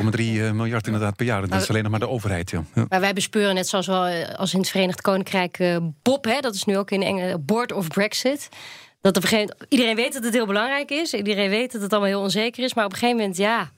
miljard 0.53 0.85
inderdaad 0.85 1.15
per 1.15 1.25
jaar. 1.25 1.47
Dat 1.47 1.61
is 1.61 1.69
alleen 1.69 1.81
nog 1.81 1.91
maar 1.91 1.99
de 1.99 2.09
overheid, 2.09 2.49
ja. 2.49 2.63
ja. 2.75 2.85
Maar 2.89 2.99
wij 2.99 3.13
bespeuren 3.13 3.55
net 3.55 3.67
zoals 3.67 3.87
wel 3.87 4.05
eh, 4.05 4.35
als 4.35 4.53
in 4.53 4.59
het 4.59 4.69
Verenigd 4.69 5.01
Koninkrijk 5.01 5.59
uh, 5.59 5.77
Bob, 6.01 6.25
hè, 6.25 6.39
dat 6.39 6.55
is 6.55 6.63
nu 6.63 6.77
ook 6.77 6.91
in 6.91 7.01
Engeland, 7.01 7.45
Board 7.45 7.71
of 7.71 7.87
Brexit. 7.87 8.49
Dat 9.01 9.17
op 9.17 9.23
een 9.23 9.29
gegeven 9.29 9.53
moment, 9.53 9.71
iedereen 9.71 9.95
weet 9.95 10.13
dat 10.13 10.23
het 10.23 10.33
heel 10.33 10.45
belangrijk 10.45 10.89
is. 10.89 11.13
Iedereen 11.13 11.49
weet 11.49 11.71
dat 11.71 11.81
het 11.81 11.91
allemaal 11.91 12.09
heel 12.09 12.21
onzeker 12.21 12.63
is. 12.63 12.73
Maar 12.73 12.85
op 12.85 12.91
een 12.91 12.97
gegeven 12.97 13.19
moment, 13.19 13.37
ja, 13.37 13.71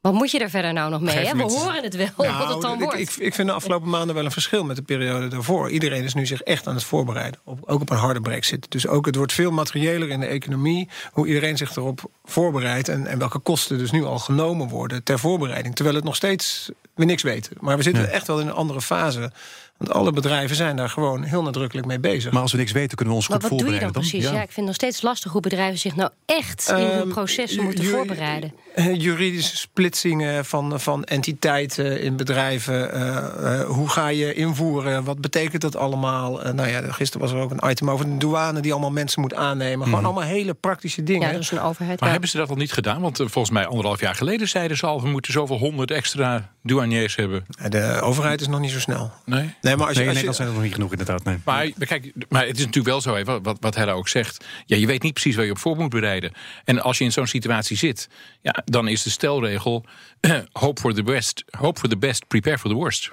wat 0.00 0.12
moet 0.12 0.30
je 0.30 0.38
er 0.38 0.50
verder 0.50 0.72
nou 0.72 0.90
nog 0.90 1.00
mee? 1.00 1.26
Hè? 1.26 1.36
We 1.36 1.42
horen 1.42 1.82
het 1.82 1.96
wel, 1.96 2.08
nou, 2.16 2.38
wat 2.44 2.48
het 2.48 2.62
dan 2.62 2.72
ik, 2.72 2.80
wordt. 2.80 2.98
Ik, 2.98 3.16
ik, 3.16 3.34
vind 3.34 3.48
de 3.48 3.54
afgelopen 3.54 3.88
maanden 3.88 4.14
wel 4.14 4.24
een 4.24 4.30
verschil 4.30 4.64
met 4.64 4.76
de 4.76 4.82
periode 4.82 5.28
daarvoor. 5.28 5.70
Iedereen 5.70 6.02
is 6.02 6.14
nu 6.14 6.26
zich 6.26 6.42
echt 6.42 6.66
aan 6.66 6.74
het 6.74 6.84
voorbereiden. 6.84 7.40
Op, 7.44 7.58
ook 7.64 7.80
op 7.80 7.90
een 7.90 7.96
harde 7.96 8.20
brexit. 8.20 8.70
Dus 8.70 8.86
ook 8.86 9.06
het 9.06 9.16
wordt 9.16 9.32
veel 9.32 9.50
materiëler 9.50 10.08
in 10.08 10.20
de 10.20 10.26
economie. 10.26 10.88
Hoe 11.12 11.26
iedereen 11.26 11.56
zich 11.56 11.76
erop 11.76 12.10
voorbereidt. 12.24 12.88
En, 12.88 13.06
en 13.06 13.18
welke 13.18 13.38
kosten 13.38 13.78
dus 13.78 13.90
nu 13.90 14.04
al 14.04 14.18
genomen 14.18 14.68
worden 14.68 15.02
ter 15.02 15.18
voorbereiding. 15.18 15.74
Terwijl 15.74 15.96
het 15.96 16.04
nog 16.04 16.16
steeds 16.16 16.70
we 16.94 17.04
niks 17.04 17.22
weten. 17.22 17.56
Maar 17.60 17.76
we 17.76 17.82
zitten 17.82 18.02
ja. 18.02 18.08
echt 18.08 18.26
wel 18.26 18.40
in 18.40 18.46
een 18.46 18.52
andere 18.52 18.80
fase 18.80 19.32
want 19.80 19.92
alle 19.92 20.12
bedrijven 20.12 20.56
zijn 20.56 20.76
daar 20.76 20.88
gewoon 20.88 21.22
heel 21.22 21.42
nadrukkelijk 21.42 21.86
mee 21.86 21.98
bezig. 21.98 22.32
Maar 22.32 22.42
als 22.42 22.52
we 22.52 22.58
niks 22.58 22.72
weten, 22.72 22.96
kunnen 22.96 23.14
we 23.14 23.20
ons 23.20 23.28
maar 23.28 23.40
goed 23.40 23.48
voorbereiden. 23.48 23.92
Wat 23.92 23.94
doe 23.94 24.04
je 24.04 24.10
dan 24.10 24.20
precies? 24.20 24.38
Ja. 24.38 24.42
ik 24.42 24.52
vind 24.52 24.56
het 24.56 24.64
nog 24.64 24.74
steeds 24.74 25.02
lastig 25.02 25.32
hoe 25.32 25.40
bedrijven 25.40 25.78
zich 25.78 25.96
nou 25.96 26.10
echt 26.26 26.70
um, 26.70 26.76
in 26.76 26.86
hun 26.86 27.08
proces 27.08 27.58
moeten 27.58 27.84
voorbereiden. 27.84 28.52
Juridische 28.94 29.56
splitsingen 29.56 30.44
van, 30.44 30.80
van 30.80 31.04
entiteiten 31.04 32.00
in 32.00 32.16
bedrijven. 32.16 32.96
Uh, 32.96 33.16
uh, 33.40 33.60
hoe 33.60 33.88
ga 33.88 34.08
je 34.08 34.34
invoeren? 34.34 35.04
Wat 35.04 35.20
betekent 35.20 35.62
dat 35.62 35.76
allemaal? 35.76 36.46
Uh, 36.46 36.52
nou 36.52 36.68
ja, 36.68 36.92
gisteren 36.92 37.26
was 37.26 37.36
er 37.36 37.42
ook 37.42 37.50
een 37.50 37.70
item 37.70 37.90
over 37.90 38.04
de 38.04 38.16
douane 38.16 38.60
die 38.60 38.72
allemaal 38.72 38.90
mensen 38.90 39.20
moet 39.20 39.34
aannemen. 39.34 39.84
Gewoon 39.84 40.00
mm. 40.00 40.06
allemaal 40.06 40.24
hele 40.24 40.54
praktische 40.54 41.02
dingen. 41.02 41.26
Ja, 41.26 41.32
dat 41.32 41.42
is 41.42 41.50
een 41.50 41.60
overheid. 41.60 42.00
Maar 42.00 42.08
ja. 42.08 42.12
hebben 42.12 42.30
ze 42.30 42.36
dat 42.36 42.50
al 42.50 42.56
niet 42.56 42.72
gedaan? 42.72 43.00
Want 43.00 43.16
volgens 43.16 43.50
mij 43.50 43.66
anderhalf 43.66 44.00
jaar 44.00 44.14
geleden 44.14 44.48
zeiden 44.48 44.76
ze 44.76 44.86
al... 44.86 45.02
we 45.02 45.08
moeten 45.08 45.32
zoveel 45.32 45.58
honderd 45.58 45.90
extra 45.90 46.50
douaniers 46.62 47.16
hebben. 47.16 47.46
De 47.68 48.00
overheid 48.02 48.40
is 48.40 48.48
nog 48.48 48.60
niet 48.60 48.70
zo 48.70 48.80
snel. 48.80 49.10
Nee? 49.24 49.54
Nee, 49.60 49.69
maar 49.76 49.86
als 49.86 49.96
je, 49.96 50.00
nee, 50.00 50.08
als 50.08 50.20
je, 50.20 50.26
dat 50.26 50.36
zijn 50.36 50.48
er 50.48 50.54
nog 50.54 50.62
niet 50.62 50.74
genoeg 50.74 50.90
inderdaad. 50.90 51.24
Nee. 51.24 51.38
Maar, 51.44 51.70
kijk, 51.78 52.12
maar 52.28 52.46
het 52.46 52.58
is 52.58 52.64
natuurlijk 52.64 52.86
wel 52.86 53.00
zo, 53.00 53.14
hè, 53.14 53.42
wat, 53.42 53.56
wat 53.60 53.74
Hella 53.74 53.92
ook 53.92 54.08
zegt. 54.08 54.44
Ja, 54.66 54.76
je 54.76 54.86
weet 54.86 55.02
niet 55.02 55.12
precies 55.12 55.36
waar 55.36 55.44
je 55.44 55.50
op 55.50 55.58
voor 55.58 55.76
moet 55.76 55.90
bereiden. 55.90 56.32
En 56.64 56.82
als 56.82 56.98
je 56.98 57.04
in 57.04 57.12
zo'n 57.12 57.26
situatie 57.26 57.76
zit, 57.76 58.08
ja, 58.40 58.62
dan 58.64 58.88
is 58.88 59.02
de 59.02 59.10
stelregel... 59.10 59.84
hope 60.52 60.80
for 60.80 60.94
the 60.94 61.02
best, 61.02 61.44
hope 61.50 61.78
for 61.78 61.88
the 61.88 61.96
best, 61.96 62.26
prepare 62.26 62.58
for 62.58 62.70
the 62.70 62.76
worst. 62.76 63.10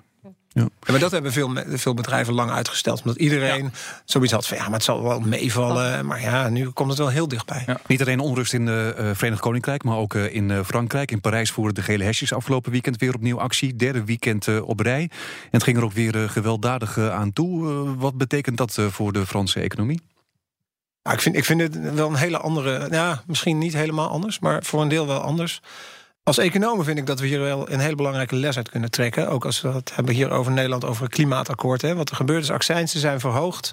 Ja. 0.58 0.64
ja. 0.64 0.92
maar 0.92 1.00
dat 1.00 1.12
hebben 1.12 1.32
veel, 1.32 1.56
veel 1.68 1.94
bedrijven 1.94 2.34
lang 2.34 2.52
uitgesteld. 2.52 3.02
Omdat 3.02 3.18
iedereen 3.18 3.64
ja. 3.64 3.70
zoiets 4.06 4.32
had 4.32 4.48
van 4.48 4.58
ja, 4.58 4.64
maar 4.64 4.74
het 4.74 4.84
zal 4.84 5.04
wel 5.04 5.20
meevallen. 5.20 6.06
Maar 6.06 6.22
ja, 6.22 6.50
nu 6.50 6.70
komt 6.70 6.90
het 6.90 6.98
wel 6.98 7.10
heel 7.10 7.28
dichtbij. 7.28 7.64
Ja. 7.66 7.80
Niet 7.88 8.02
alleen 8.02 8.20
onrust 8.20 8.54
in 8.54 8.68
het 8.68 9.00
uh, 9.00 9.10
Verenigd 9.14 9.42
Koninkrijk, 9.42 9.84
maar 9.84 9.98
ook 9.98 10.14
uh, 10.14 10.36
in 10.36 10.50
uh, 10.50 10.60
Frankrijk. 10.66 11.12
In 11.12 11.22
Parijs 11.22 11.52
voeren 11.52 11.76
de 11.76 11.82
gele 11.82 12.04
hesjes 12.04 12.34
afgelopen 12.34 12.72
weekend 12.72 12.98
weer 12.98 13.16
opnieuw 13.16 13.40
actie. 13.40 13.76
Derde 13.76 14.04
weekend 14.04 14.62
op 14.62 14.80
rij. 14.80 15.02
En 15.02 15.10
het 15.52 15.64
ging 15.64 15.78
er 15.78 15.84
ook 15.84 15.94
weer 15.94 16.30
gewelddadig 16.30 17.00
aan 17.00 17.34
toe. 17.34 17.96
wat 17.98 18.18
betekent 18.18 18.58
dat 18.58 18.78
voor 18.90 19.14
de 19.14 19.26
Franse 19.26 19.60
economie? 19.60 20.02
Ja, 21.02 21.14
ik, 21.14 21.22
vind, 21.22 21.36
ik 21.36 21.46
vind 21.46 21.62
het 21.62 21.94
wel 21.94 22.10
een 22.10 22.16
hele 22.16 22.38
andere. 22.38 22.88
Ja, 22.92 23.24
misschien 23.28 23.58
niet 23.58 23.74
helemaal 23.74 24.10
anders, 24.10 24.40
maar 24.40 24.64
voor 24.64 24.82
een 24.82 24.88
deel 24.88 25.08
wel 25.08 25.20
anders. 25.20 25.62
Als 26.27 26.38
economen 26.38 26.86
vind 26.86 26.98
ik 26.98 27.05
dat 27.05 27.19
we 27.19 27.27
hier 27.27 27.39
wel 27.39 27.72
een 27.72 27.79
hele 27.79 27.96
belangrijke 27.96 28.36
les 28.36 28.57
uit 28.57 28.69
kunnen 28.69 28.91
trekken. 28.91 29.29
Ook 29.29 29.46
als 29.46 29.62
we 29.62 29.67
het 29.69 29.96
hebben 29.96 30.13
hier 30.13 30.29
over 30.29 30.51
Nederland, 30.51 30.86
over 30.86 31.03
het 31.03 31.13
klimaatakkoord. 31.13 31.81
Hè. 31.81 31.96
Wat 31.96 32.10
er 32.10 32.15
gebeurt 32.15 32.43
is, 32.43 32.51
accijnsen 32.51 33.00
zijn 33.00 33.19
verhoogd. 33.19 33.72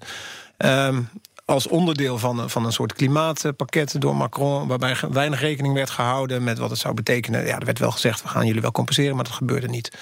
Um, 0.58 1.08
als 1.44 1.68
onderdeel 1.68 2.18
van, 2.18 2.50
van 2.50 2.64
een 2.64 2.72
soort 2.72 2.92
klimaatpakket 2.92 4.00
door 4.00 4.16
Macron... 4.16 4.68
waarbij 4.68 4.96
weinig 5.10 5.40
rekening 5.40 5.74
werd 5.74 5.90
gehouden 5.90 6.44
met 6.44 6.58
wat 6.58 6.70
het 6.70 6.78
zou 6.78 6.94
betekenen. 6.94 7.46
Ja, 7.46 7.58
er 7.58 7.64
werd 7.64 7.78
wel 7.78 7.90
gezegd, 7.90 8.22
we 8.22 8.28
gaan 8.28 8.46
jullie 8.46 8.62
wel 8.62 8.72
compenseren, 8.72 9.14
maar 9.14 9.24
dat 9.24 9.32
gebeurde 9.32 9.68
niet. 9.68 9.96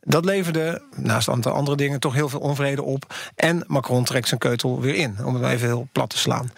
Dat 0.00 0.24
leverde, 0.24 0.82
naast 0.96 1.28
een 1.28 1.34
aantal 1.34 1.52
andere 1.52 1.76
dingen, 1.76 2.00
toch 2.00 2.14
heel 2.14 2.28
veel 2.28 2.40
onvrede 2.40 2.82
op. 2.82 3.14
En 3.34 3.64
Macron 3.66 4.04
trekt 4.04 4.28
zijn 4.28 4.40
keutel 4.40 4.80
weer 4.80 4.94
in, 4.94 5.16
om 5.24 5.34
het 5.34 5.52
even 5.52 5.66
heel 5.66 5.88
plat 5.92 6.10
te 6.10 6.18
slaan. 6.18 6.52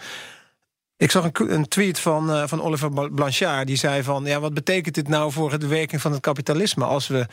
Ik 1.03 1.11
zag 1.11 1.25
een, 1.25 1.53
een 1.53 1.67
tweet 1.67 1.99
van, 1.99 2.29
uh, 2.29 2.43
van 2.45 2.61
Oliver 2.61 3.11
Blanchard. 3.11 3.67
Die 3.67 3.75
zei 3.75 4.03
van, 4.03 4.25
ja, 4.25 4.39
wat 4.39 4.53
betekent 4.53 4.95
dit 4.95 5.07
nou 5.07 5.31
voor 5.31 5.59
de 5.59 5.67
werking 5.67 6.01
van 6.01 6.11
het 6.11 6.21
kapitalisme... 6.21 6.85
als 6.85 7.07
we 7.07 7.25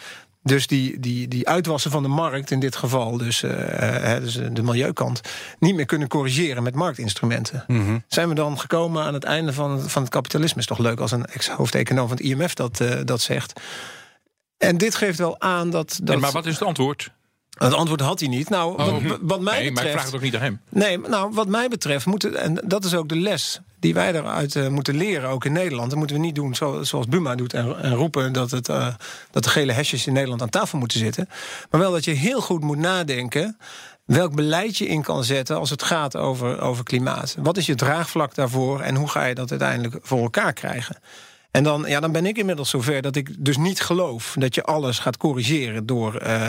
dus 0.43 0.67
die, 0.67 1.01
die, 1.01 1.29
die 1.29 1.49
uitwassen 1.49 1.91
van 1.91 2.03
de 2.03 2.09
markt, 2.09 2.51
in 2.51 2.61
dit 2.61 2.77
geval 2.77 3.17
dus, 3.17 3.43
uh, 3.43 4.17
dus 4.21 4.35
de 4.35 4.63
milieukant, 4.63 5.21
niet 5.59 5.75
meer 5.75 5.87
kunnen 5.87 6.09
corrigeren 6.09 6.63
met 6.63 6.75
marktinstrumenten. 6.75 7.65
Mhm. 7.67 7.99
Zijn 8.07 8.29
we 8.29 8.35
dan 8.35 8.59
gekomen 8.59 9.05
aan 9.05 9.15
het 9.15 9.25
einde 9.25 9.53
van, 9.53 9.81
van 9.81 10.03
het 10.03 10.11
kapitalisme? 10.11 10.61
Is 10.61 10.67
toch 10.67 10.79
leuk 10.79 11.01
als 11.01 11.13
een 11.13 11.27
ex-hoofdeconoom 11.27 12.09
van 12.09 12.17
het 12.17 12.27
IMF 12.27 12.55
dat, 12.55 12.81
uh, 12.81 13.01
dat 13.05 13.21
zegt. 13.21 13.61
En 14.57 14.79
dit 14.79 14.95
geeft 14.95 15.19
wel 15.19 15.41
aan 15.41 15.71
dat. 15.71 16.01
dat... 16.03 16.19
maar 16.19 16.33
wat 16.33 16.47
is 16.47 16.55
het 16.55 16.63
antwoord? 16.63 17.11
Het 17.65 17.75
antwoord 17.75 18.01
had 18.01 18.21
hij 18.21 18.29
niet. 18.29 18.49
Nou, 18.49 18.77
wat, 18.77 18.89
oh. 18.89 19.05
wat 19.21 19.41
mij 19.41 19.59
nee, 19.59 19.73
betreft. 19.73 19.75
Maar 19.75 19.85
ik 19.85 19.91
vraag 19.91 20.05
het 20.05 20.15
ook 20.15 20.21
niet 20.21 20.35
aan 20.35 20.41
hem. 20.41 20.61
Nee, 20.69 20.99
nou, 20.99 21.33
wat 21.33 21.49
mij 21.49 21.69
betreft 21.69 22.07
moeten. 22.07 22.37
En 22.37 22.63
dat 22.65 22.85
is 22.85 22.95
ook 22.95 23.09
de 23.09 23.17
les 23.17 23.61
die 23.81 23.95
wij 23.95 24.15
eruit 24.15 24.55
uh, 24.55 24.69
moeten 24.69 24.97
leren, 24.97 25.29
ook 25.29 25.45
in 25.45 25.53
Nederland. 25.53 25.89
Dat 25.91 25.99
moeten 25.99 26.17
we 26.17 26.23
niet 26.23 26.35
doen 26.35 26.55
zoals 26.81 27.07
Buma 27.09 27.35
doet 27.35 27.53
en, 27.53 27.83
en 27.83 27.95
roepen 27.95 28.33
dat, 28.33 28.51
het, 28.51 28.69
uh, 28.69 28.87
dat 29.31 29.45
de 29.45 29.51
gele 29.51 29.73
hesjes 29.73 30.07
in 30.07 30.13
Nederland 30.13 30.43
aan 30.43 30.49
tafel 30.49 30.79
moeten 30.79 30.99
zitten. 30.99 31.29
Maar 31.71 31.81
wel 31.81 31.93
dat 31.93 32.05
je 32.05 32.11
heel 32.11 32.41
goed 32.41 32.61
moet 32.61 32.79
nadenken 32.79 33.59
welk 34.05 34.35
beleid 34.35 34.77
je 34.77 34.87
in 34.87 35.03
kan 35.03 35.25
zetten 35.25 35.57
als 35.57 35.71
het 35.71 35.83
gaat 35.83 36.17
over, 36.17 36.61
over 36.61 36.85
klimaat. 36.85 37.37
Wat 37.39 37.57
is 37.57 37.67
je 37.67 37.75
draagvlak 37.75 38.35
daarvoor 38.35 38.81
en 38.81 38.95
hoe 38.95 39.09
ga 39.09 39.25
je 39.25 39.35
dat 39.35 39.51
uiteindelijk 39.51 39.99
voor 40.03 40.23
elkaar 40.23 40.53
krijgen? 40.53 40.97
En 41.51 41.63
dan, 41.63 41.85
ja, 41.87 42.01
dan 42.01 42.13
ben 42.13 42.27
ik 42.27 42.39
inmiddels 42.39 42.71
zover 42.71 43.03
dat 43.03 43.17
ik 43.17 43.31
dus 43.39 43.57
niet 43.57 43.81
geloof 43.81 44.35
dat 44.39 44.55
je 44.55 44.63
alles 44.63 44.99
gaat 44.99 45.17
corrigeren 45.17 45.87
door, 45.87 46.23
uh, 46.27 46.49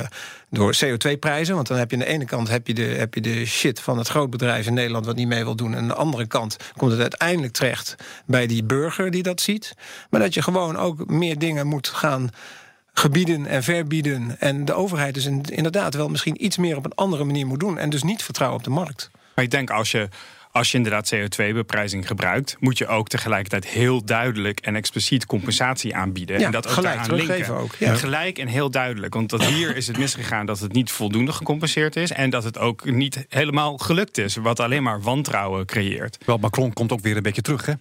door 0.50 0.76
CO2-prijzen. 0.86 1.56
Want 1.56 1.68
dan 1.68 1.78
heb 1.78 1.92
je 1.92 1.98
aan 1.98 2.04
de 2.04 2.10
ene 2.10 2.26
kant 2.26 2.50
heb 2.50 2.68
je, 2.68 2.74
de, 2.74 2.82
heb 2.82 3.14
je 3.14 3.22
de 3.22 3.46
shit 3.46 3.80
van 3.80 3.98
het 3.98 4.08
grootbedrijf 4.08 4.68
in 4.68 4.74
Nederland 4.74 5.06
wat 5.06 5.16
niet 5.16 5.28
mee 5.28 5.44
wil 5.44 5.56
doen. 5.56 5.74
En 5.74 5.78
aan 5.78 5.88
de 5.88 5.94
andere 5.94 6.28
kant 6.28 6.58
komt 6.78 6.92
het 6.92 7.02
uiteindelijk 7.02 7.54
terecht 7.54 7.96
bij 8.26 8.48
die 8.48 8.64
burger 8.64 9.12
die 9.12 9.24
dat 9.24 9.42
ziet. 9.42 9.74
Maar 10.10 10.20
dat 10.20 10.34
je 10.34 10.42
gewoon 10.42 10.78
ook 10.78 11.10
meer 11.10 11.40
dingen 11.40 11.68
moet 11.68 11.88
gaan 11.88 12.30
gebieden 12.94 13.46
en 13.46 13.64
verbieden. 13.64 14.36
En 14.40 14.66
de 14.66 14.74
overheid 14.74 15.14
dus 15.14 15.26
inderdaad 15.26 15.94
wel 15.94 16.10
misschien 16.10 16.46
iets 16.46 16.58
meer 16.58 16.78
op 16.78 16.86
een 16.86 16.96
andere 16.96 17.24
manier 17.24 17.48
moet 17.48 17.60
doen. 17.60 17.78
En 17.78 17.90
dus 17.90 18.04
niet 18.04 18.24
vertrouwen 18.24 18.60
op 18.60 18.66
de 18.66 18.72
markt. 18.72 19.10
Maar 19.36 19.44
ik 19.44 19.52
denk 19.52 19.70
als 19.70 19.92
je 19.92 20.10
als 20.52 20.72
je 20.72 20.78
inderdaad 20.78 21.16
CO2-beprijzing 21.16 22.08
gebruikt, 22.08 22.58
moet 22.60 22.78
je 22.78 22.88
ook 22.88 23.08
tegelijkertijd 23.08 23.66
heel 23.66 24.06
duidelijk 24.06 24.60
en 24.60 24.76
expliciet 24.76 25.26
compensatie 25.26 25.96
aanbieden. 25.96 26.40
Ja, 26.40 26.46
en 26.46 26.52
dat 26.52 26.68
ook 26.68 26.74
gelijk 26.74 27.08
linken. 27.08 27.56
Ook, 27.56 27.76
ja. 27.76 27.94
Gelijk 27.94 28.38
en 28.38 28.48
heel 28.48 28.72
duidelijk. 28.72 29.14
Want 29.14 29.30
dat 29.30 29.46
hier 29.46 29.76
is 29.76 29.88
het 29.88 29.98
misgegaan 29.98 30.46
dat 30.46 30.60
het 30.60 30.74
niet 30.74 30.92
voldoende 30.92 31.32
gecompenseerd 31.32 31.96
is. 31.96 32.12
En 32.12 32.30
dat 32.30 32.44
het 32.44 32.58
ook 32.58 32.86
niet 32.86 33.26
helemaal 33.30 33.78
gelukt 33.78 34.18
is. 34.18 34.36
Wat 34.36 34.60
alleen 34.60 34.84
maar 34.84 35.02
wantrouwen 35.02 35.66
creëert. 35.66 36.18
Wel, 36.26 36.38
Macron 36.38 36.74
komt 36.74 36.92
ook 36.92 37.02
weer 37.02 37.18
een 37.18 37.24
beetje 37.24 37.42
terug, 37.42 37.66
hè? 37.66 37.74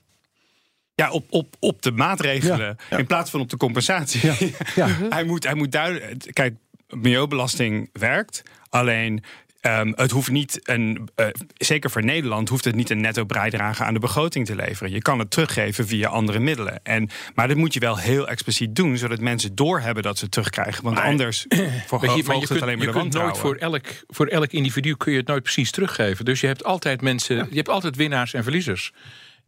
Ja, 0.95 1.11
op, 1.11 1.27
op, 1.31 1.57
op 1.59 1.83
de 1.83 1.93
maatregelen 1.93 2.77
in 2.91 3.07
plaats 3.07 3.31
van 3.31 3.41
op 3.41 3.51
de 3.51 3.57
compensatie. 3.57 4.31
Ja. 4.75 4.89
hij, 5.09 5.25
moet, 5.25 5.45
hij 5.45 5.55
moet 5.55 5.73
duidelijk. 5.73 6.31
Kijk, 6.33 6.55
milieubelasting 6.89 7.89
werkt. 7.93 8.43
Alleen 8.69 9.25
Um, 9.63 9.93
het 9.97 10.11
hoeft 10.11 10.31
niet 10.31 10.61
een, 10.63 11.09
uh, 11.17 11.27
zeker 11.57 11.91
voor 11.91 12.05
Nederland, 12.05 12.49
hoeft 12.49 12.65
het 12.65 12.75
niet 12.75 12.91
een 12.91 13.01
netto 13.01 13.27
bijdrage 13.27 13.85
aan 13.85 13.95
de 13.95 14.01
begroting 14.01 14.47
te 14.47 14.57
leveren. 14.57 14.93
Je 14.93 15.03
kan 15.03 15.19
het 15.19 15.31
teruggeven 15.31 15.87
via 15.87 16.09
andere 16.09 16.39
middelen. 16.39 16.81
En, 16.83 17.09
maar 17.35 17.49
dat 17.49 17.57
moet 17.57 17.75
je 17.75 17.81
wel 17.81 17.99
heel 17.99 18.29
expliciet 18.29 18.77
doen, 18.77 18.97
zodat 18.97 19.21
mensen 19.21 19.55
doorhebben 19.55 20.03
dat 20.03 20.19
ze 20.19 20.25
het 20.25 20.33
terugkrijgen. 20.33 20.85
Want 20.85 20.99
anders 20.99 21.47
voor 21.87 22.05
je, 22.05 22.11
je 22.17 22.33
het 22.41 22.63
alleen 22.63 22.79
maar 22.79 22.87
je 22.87 22.93
kunt 22.93 23.13
nooit 23.13 23.39
voor 23.39 23.57
elk, 23.57 23.87
voor 24.07 24.27
elk 24.27 24.53
individu 24.53 24.97
kun 24.97 25.13
je 25.13 25.19
het 25.19 25.27
nooit 25.27 25.43
precies 25.43 25.71
teruggeven. 25.71 26.25
Dus 26.25 26.41
je 26.41 26.47
hebt 26.47 26.65
altijd 26.65 27.01
mensen, 27.01 27.37
je 27.37 27.57
hebt 27.57 27.69
altijd 27.69 27.97
winnaars 27.97 28.35
en 28.35 28.43
verliezers. 28.43 28.93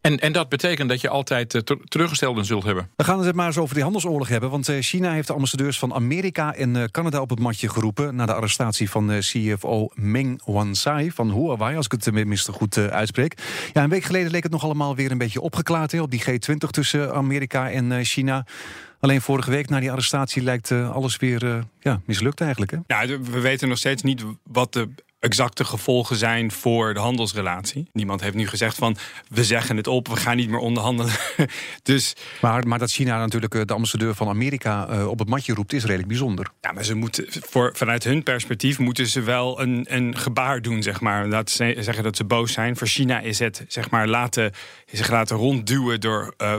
En, 0.03 0.19
en 0.19 0.31
dat 0.31 0.49
betekent 0.49 0.89
dat 0.89 1.01
je 1.01 1.09
altijd 1.09 1.53
uh, 1.53 1.61
teruggestelden 1.87 2.45
zult 2.45 2.63
hebben. 2.63 2.89
We 2.95 3.03
gaan 3.03 3.25
het 3.25 3.35
maar 3.35 3.45
eens 3.45 3.57
over 3.57 3.73
die 3.73 3.83
handelsoorlog 3.83 4.27
hebben. 4.27 4.49
Want 4.49 4.69
uh, 4.69 4.81
China 4.81 5.11
heeft 5.11 5.27
de 5.27 5.33
ambassadeurs 5.33 5.79
van 5.79 5.93
Amerika 5.93 6.55
en 6.55 6.75
uh, 6.75 6.83
Canada 6.83 7.21
op 7.21 7.29
het 7.29 7.39
matje 7.39 7.69
geroepen. 7.69 8.15
na 8.15 8.25
de 8.25 8.33
arrestatie 8.33 8.89
van 8.89 9.11
CFO 9.19 9.89
Meng 9.93 10.41
Wanzai 10.45 11.11
van 11.11 11.31
Huawei, 11.31 11.75
als 11.75 11.85
ik 11.85 11.91
het 11.91 12.01
tenminste 12.01 12.51
goed 12.51 12.77
uitspreek. 12.77 13.37
Ja, 13.73 13.83
een 13.83 13.89
week 13.89 14.03
geleden 14.03 14.31
leek 14.31 14.43
het 14.43 14.51
nog 14.51 14.63
allemaal 14.63 14.95
weer 14.95 15.11
een 15.11 15.17
beetje 15.17 15.41
opgeklaard 15.41 15.91
hè, 15.91 16.01
op 16.01 16.11
die 16.11 16.23
G20 16.23 16.69
tussen 16.69 17.13
Amerika 17.13 17.71
en 17.71 18.05
China. 18.05 18.45
Alleen 18.99 19.21
vorige 19.21 19.49
week 19.49 19.69
na 19.69 19.79
die 19.79 19.91
arrestatie 19.91 20.43
lijkt 20.43 20.71
alles 20.71 21.17
weer 21.17 21.63
ja, 21.79 22.01
mislukt 22.05 22.41
eigenlijk. 22.41 22.71
Hè? 22.71 22.77
Ja, 22.87 23.19
we 23.19 23.39
weten 23.39 23.67
nog 23.67 23.77
steeds 23.77 24.01
niet 24.01 24.23
wat 24.43 24.73
de 24.73 24.89
exacte 25.23 25.65
gevolgen 25.65 26.15
zijn 26.15 26.51
voor 26.51 26.93
de 26.93 26.99
handelsrelatie. 26.99 27.87
Niemand 27.93 28.21
heeft 28.21 28.35
nu 28.35 28.47
gezegd 28.47 28.75
van 28.75 28.97
we 29.27 29.43
zeggen 29.43 29.77
het 29.77 29.87
op, 29.87 30.07
we 30.07 30.15
gaan 30.15 30.35
niet 30.35 30.49
meer 30.49 30.59
onderhandelen. 30.59 31.13
dus, 31.83 32.15
maar, 32.41 32.67
maar 32.67 32.79
dat 32.79 32.91
China 32.91 33.17
natuurlijk 33.19 33.55
eh, 33.55 33.61
de 33.65 33.73
ambassadeur 33.73 34.15
van 34.15 34.27
Amerika 34.27 34.89
uh, 34.89 35.07
op 35.07 35.19
het 35.19 35.29
matje 35.29 35.53
roept, 35.53 35.73
is 35.73 35.81
redelijk 35.81 36.07
bijzonder. 36.07 36.51
Ja, 36.61 36.71
maar 36.71 36.83
ze 36.83 36.93
moeten 36.93 37.25
voor, 37.29 37.71
vanuit 37.75 38.03
hun 38.03 38.23
perspectief 38.23 38.79
moeten 38.79 39.07
ze 39.07 39.21
wel 39.21 39.61
een, 39.61 39.85
een 39.89 40.17
gebaar 40.17 40.61
doen, 40.61 40.83
zeg 40.83 41.01
maar. 41.01 41.27
Laten 41.27 41.55
ze 41.55 41.75
zeggen 41.83 42.03
dat 42.03 42.17
ze 42.17 42.23
boos 42.23 42.53
zijn. 42.53 42.77
Voor 42.77 42.87
China 42.87 43.19
is 43.19 43.39
het 43.39 43.65
zeg 43.67 43.89
maar 43.89 44.07
laten, 44.07 44.51
zich 44.85 45.09
laten 45.09 45.37
rondduwen 45.37 45.99
door. 45.99 46.33
Uh, 46.37 46.55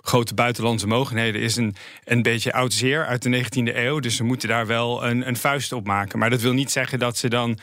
grote 0.00 0.34
buitenlandse 0.34 0.86
mogenheden 0.86 1.40
is 1.40 1.56
een, 1.56 1.74
een 2.04 2.22
beetje 2.22 2.52
oud 2.52 2.72
zeer 2.72 3.06
uit 3.06 3.22
de 3.22 3.44
19e 3.44 3.76
eeuw. 3.76 3.98
Dus 3.98 4.16
ze 4.16 4.24
moeten 4.24 4.48
daar 4.48 4.66
wel 4.66 5.04
een, 5.04 5.28
een 5.28 5.36
vuist 5.36 5.72
op 5.72 5.86
maken. 5.86 6.18
Maar 6.18 6.30
dat 6.30 6.40
wil 6.40 6.52
niet 6.52 6.70
zeggen 6.70 6.98
dat 6.98 7.16
ze 7.16 7.28
dan 7.28 7.58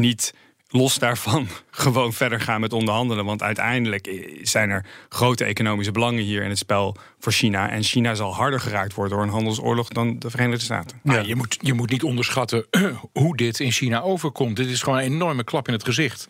niet 0.00 0.34
los 0.70 0.98
daarvan 0.98 1.48
gewoon 1.70 2.12
verder 2.12 2.40
gaan 2.40 2.60
met 2.60 2.72
onderhandelen. 2.72 3.24
Want 3.24 3.42
uiteindelijk 3.42 4.24
zijn 4.42 4.70
er 4.70 4.86
grote 5.08 5.44
economische 5.44 5.92
belangen 5.92 6.22
hier 6.22 6.42
in 6.42 6.48
het 6.48 6.58
spel 6.58 6.96
voor 7.18 7.32
China. 7.32 7.70
En 7.70 7.82
China 7.82 8.14
zal 8.14 8.34
harder 8.34 8.60
geraakt 8.60 8.94
worden 8.94 9.16
door 9.16 9.26
een 9.26 9.32
handelsoorlog 9.32 9.88
dan 9.88 10.18
de 10.18 10.30
Verenigde 10.30 10.64
Staten. 10.64 11.00
Ja. 11.02 11.20
je, 11.20 11.34
moet, 11.34 11.56
je 11.60 11.72
moet 11.72 11.90
niet 11.90 12.02
onderschatten 12.02 12.66
hoe 13.12 13.36
dit 13.36 13.60
in 13.60 13.72
China 13.72 14.00
overkomt. 14.00 14.56
Dit 14.56 14.68
is 14.68 14.82
gewoon 14.82 14.98
een 14.98 15.04
enorme 15.04 15.44
klap 15.44 15.66
in 15.66 15.72
het 15.72 15.84
gezicht 15.84 16.28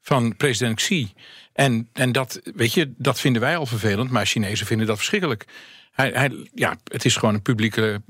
van 0.00 0.36
president 0.36 0.76
Xi. 0.76 1.12
En, 1.52 1.88
en 1.92 2.12
dat, 2.12 2.40
weet 2.54 2.72
je, 2.72 2.92
dat 2.96 3.20
vinden 3.20 3.42
wij 3.42 3.56
al 3.56 3.66
vervelend, 3.66 4.10
maar 4.10 4.26
Chinezen 4.26 4.66
vinden 4.66 4.86
dat 4.86 4.96
verschrikkelijk. 4.96 5.44
Hij, 5.92 6.10
hij, 6.14 6.48
ja, 6.54 6.76
het 6.84 7.04
is 7.04 7.16
gewoon 7.16 7.34
een 7.34 7.42
publieke 7.42 8.02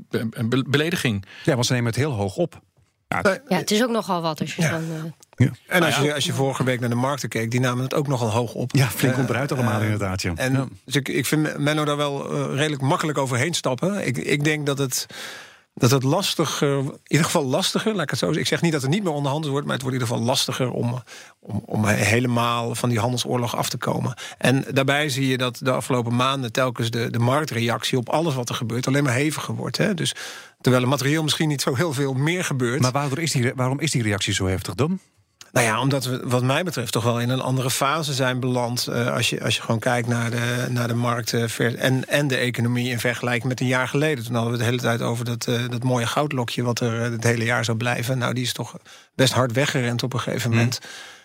belediging. 0.67 1.25
Ja, 1.45 1.55
want 1.55 1.67
ze 1.67 1.73
nemen 1.73 1.89
het 1.89 1.97
heel 1.97 2.13
hoog 2.13 2.37
op. 2.37 2.63
Ja, 3.09 3.41
het 3.49 3.71
is 3.71 3.83
ook 3.83 3.91
nogal 3.91 4.23
wat 4.23 4.41
als 4.41 4.55
je 4.55 4.63
ja. 4.63 4.79
Uh... 4.79 5.05
Ja. 5.37 5.51
En 5.67 5.83
als 5.83 5.97
je, 5.97 6.15
als 6.15 6.25
je 6.25 6.33
vorige 6.33 6.65
week 6.65 6.81
naar 6.81 6.89
de 6.89 6.95
markten 6.95 7.29
keek, 7.29 7.51
die 7.51 7.61
namen 7.61 7.85
het 7.85 7.95
ook 7.95 8.09
nogal 8.09 8.31
hoog 8.31 8.55
op. 8.55 8.71
Ja, 8.75 8.89
flink 8.89 9.15
uh, 9.15 9.21
onderuit 9.21 9.53
allemaal 9.53 9.79
uh, 9.79 9.85
inderdaad. 9.85 10.23
Ja. 10.23 10.33
En 10.35 10.79
Dus 10.85 10.95
ik, 10.95 11.09
ik 11.09 11.27
vind 11.27 11.59
Menno 11.59 11.85
daar 11.85 11.97
wel 11.97 12.55
redelijk 12.55 12.83
makkelijk 12.83 13.19
overheen 13.19 13.55
stappen. 13.55 14.07
Ik, 14.07 14.17
ik 14.17 14.45
denk 14.45 14.67
dat 14.67 14.79
het 14.79 15.07
dat 15.79 15.91
het 15.91 16.03
lastiger, 16.03 16.79
in 16.79 17.01
ieder 17.07 17.25
geval 17.27 17.45
lastiger, 17.45 17.93
laat 17.93 18.03
ik 18.03 18.11
het 18.11 18.19
zo 18.19 18.27
zeggen. 18.27 18.43
Ik 18.43 18.49
zeg 18.49 18.61
niet 18.61 18.73
dat 18.73 18.83
er 18.83 18.89
niet 18.89 19.03
meer 19.03 19.13
onderhandeld 19.13 19.53
wordt, 19.53 19.67
maar 19.67 19.75
het 19.75 19.85
wordt 19.85 19.97
in 19.97 20.03
ieder 20.03 20.17
geval 20.17 20.35
lastiger 20.35 20.71
om, 20.71 21.03
om, 21.41 21.63
om 21.67 21.87
helemaal 21.87 22.75
van 22.75 22.89
die 22.89 22.99
handelsoorlog 22.99 23.57
af 23.57 23.69
te 23.69 23.77
komen. 23.77 24.15
En 24.39 24.65
daarbij 24.71 25.09
zie 25.09 25.27
je 25.27 25.39
dat 25.39 25.59
de 25.63 25.71
afgelopen 25.71 26.17
maanden 26.17 26.53
telkens 26.53 26.91
de, 26.91 27.11
de 27.11 27.19
marktreactie 27.19 27.99
op 27.99 28.09
alles 28.09 28.35
wat 28.35 28.49
er 28.49 28.55
gebeurt 28.55 28.87
alleen 28.87 29.05
maar 29.05 29.13
heviger 29.13 29.55
wordt. 29.55 29.77
Hè? 29.77 29.95
Dus 29.95 30.15
terwijl 30.61 30.83
er 30.83 30.89
materieel 30.89 31.23
misschien 31.23 31.49
niet 31.49 31.63
zo 31.63 31.75
heel 31.75 31.93
veel 31.93 32.15
meer 32.15 32.45
gebeurt. 32.45 32.81
Maar 32.81 32.93
waarom 32.93 33.19
is 33.19 33.33
die, 33.33 33.53
waarom 33.55 33.81
is 33.81 33.91
die 33.91 34.03
reactie 34.03 34.35
zo 34.35 34.47
heftig 34.47 34.75
dan? 34.75 34.99
Nou 35.57 35.69
ja, 35.69 35.81
omdat 35.81 36.05
we 36.05 36.21
wat 36.25 36.43
mij 36.43 36.63
betreft 36.63 36.93
toch 36.93 37.05
wel 37.05 37.21
in 37.21 37.29
een 37.29 37.41
andere 37.41 37.71
fase 37.71 38.13
zijn 38.13 38.41
beland. 38.41 38.87
Uh, 38.91 39.13
als, 39.13 39.31
je, 39.31 39.43
als 39.43 39.57
je 39.57 39.63
gewoon 39.63 39.81
kijkt 39.81 40.09
naar 40.09 40.31
de, 40.31 40.67
naar 40.69 40.89
de 40.89 40.95
markt 40.95 41.33
en, 41.59 42.09
en 42.09 42.29
de 42.29 42.37
economie 42.37 42.91
in 42.91 43.01
vergelijking 43.01 43.49
met 43.49 43.61
een 43.61 43.67
jaar 43.67 43.89
geleden. 43.89 44.25
Toen 44.25 44.35
hadden 44.35 44.53
we 44.53 44.59
het 44.59 44.67
de 44.67 44.71
hele 44.71 44.97
tijd 44.97 45.09
over 45.09 45.25
dat, 45.25 45.47
uh, 45.49 45.69
dat 45.69 45.83
mooie 45.83 46.07
goudlokje 46.07 46.63
wat 46.63 46.81
er 46.81 47.01
het 47.01 47.25
hele 47.25 47.45
jaar 47.45 47.65
zou 47.65 47.77
blijven. 47.77 48.19
Nou, 48.19 48.35
die 48.35 48.45
is 48.45 48.53
toch 48.53 48.77
best 49.15 49.33
hard 49.33 49.53
weggerend 49.53 50.03
op 50.03 50.13
een 50.13 50.21
gegeven 50.21 50.51
mhm. 50.51 50.59
moment. 50.59 50.81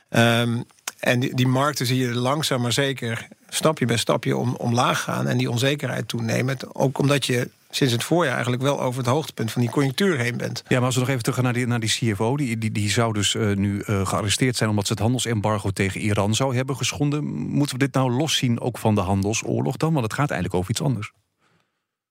Um, 0.10 0.66
en 1.00 1.20
die, 1.20 1.36
die, 1.36 1.48
markten 1.48 1.86
zie 1.86 1.98
je 1.98 2.14
langzaam 2.14 2.62
maar 2.62 2.74
zeker 2.74 3.28
stapje 3.50 3.86
bij 3.86 3.98
stapje 3.98 4.38
om, 4.38 4.56
omlaag 4.56 5.02
gaan 5.02 5.28
en 5.28 5.38
die 5.38 5.50
onzekerheid 5.50 6.08
toenemen. 6.08 6.58
Ook 6.74 6.98
omdat 6.98 7.26
je 7.26 7.50
sinds 7.72 7.94
het 7.94 8.04
voorjaar 8.04 8.34
eigenlijk 8.34 8.64
wel 8.64 8.82
over 8.82 9.00
het 9.00 9.10
hoogtepunt 9.10 9.52
van 9.52 9.62
die 9.62 9.72
conjunctuur 9.72 10.18
heen 10.18 10.38
bent. 10.38 10.64
Ja, 10.68 10.78
maar 10.78 10.86
als 10.86 10.94
we 10.94 11.00
nog 11.00 11.10
even 11.10 11.22
terug 11.22 11.36
gaan 11.36 11.46
naar 11.46 11.54
die, 11.54 11.68
naar 11.68 11.80
die 11.80 11.90
CFO, 11.90 12.38
die, 12.38 12.58
die, 12.58 12.72
die 12.72 12.90
zou 12.90 13.14
dus 13.14 13.34
uh, 13.34 13.56
nu 13.56 13.84
uh, 13.88 14.06
gearresteerd 14.08 14.56
zijn 14.56 14.70
omdat 14.70 14.86
ze 14.86 14.94
het 14.94 15.02
handelsembargo 15.02 15.70
tegen 15.70 16.02
Iran 16.02 16.36
zou 16.36 16.56
hebben 16.56 16.76
geschonden. 16.76 17.24
Moeten 17.26 17.78
we 17.78 17.84
dit 17.84 17.94
nou 17.94 18.12
loszien 18.12 18.60
ook 18.60 18.78
van 18.78 18.96
de 18.96 19.02
handelsoorlog 19.02 19.78
dan? 19.78 19.92
Want 19.94 20.04
het 20.04 20.14
gaat 20.14 20.30
eigenlijk 20.30 20.60
over 20.60 20.72
iets 20.72 20.82
anders. 20.82 21.12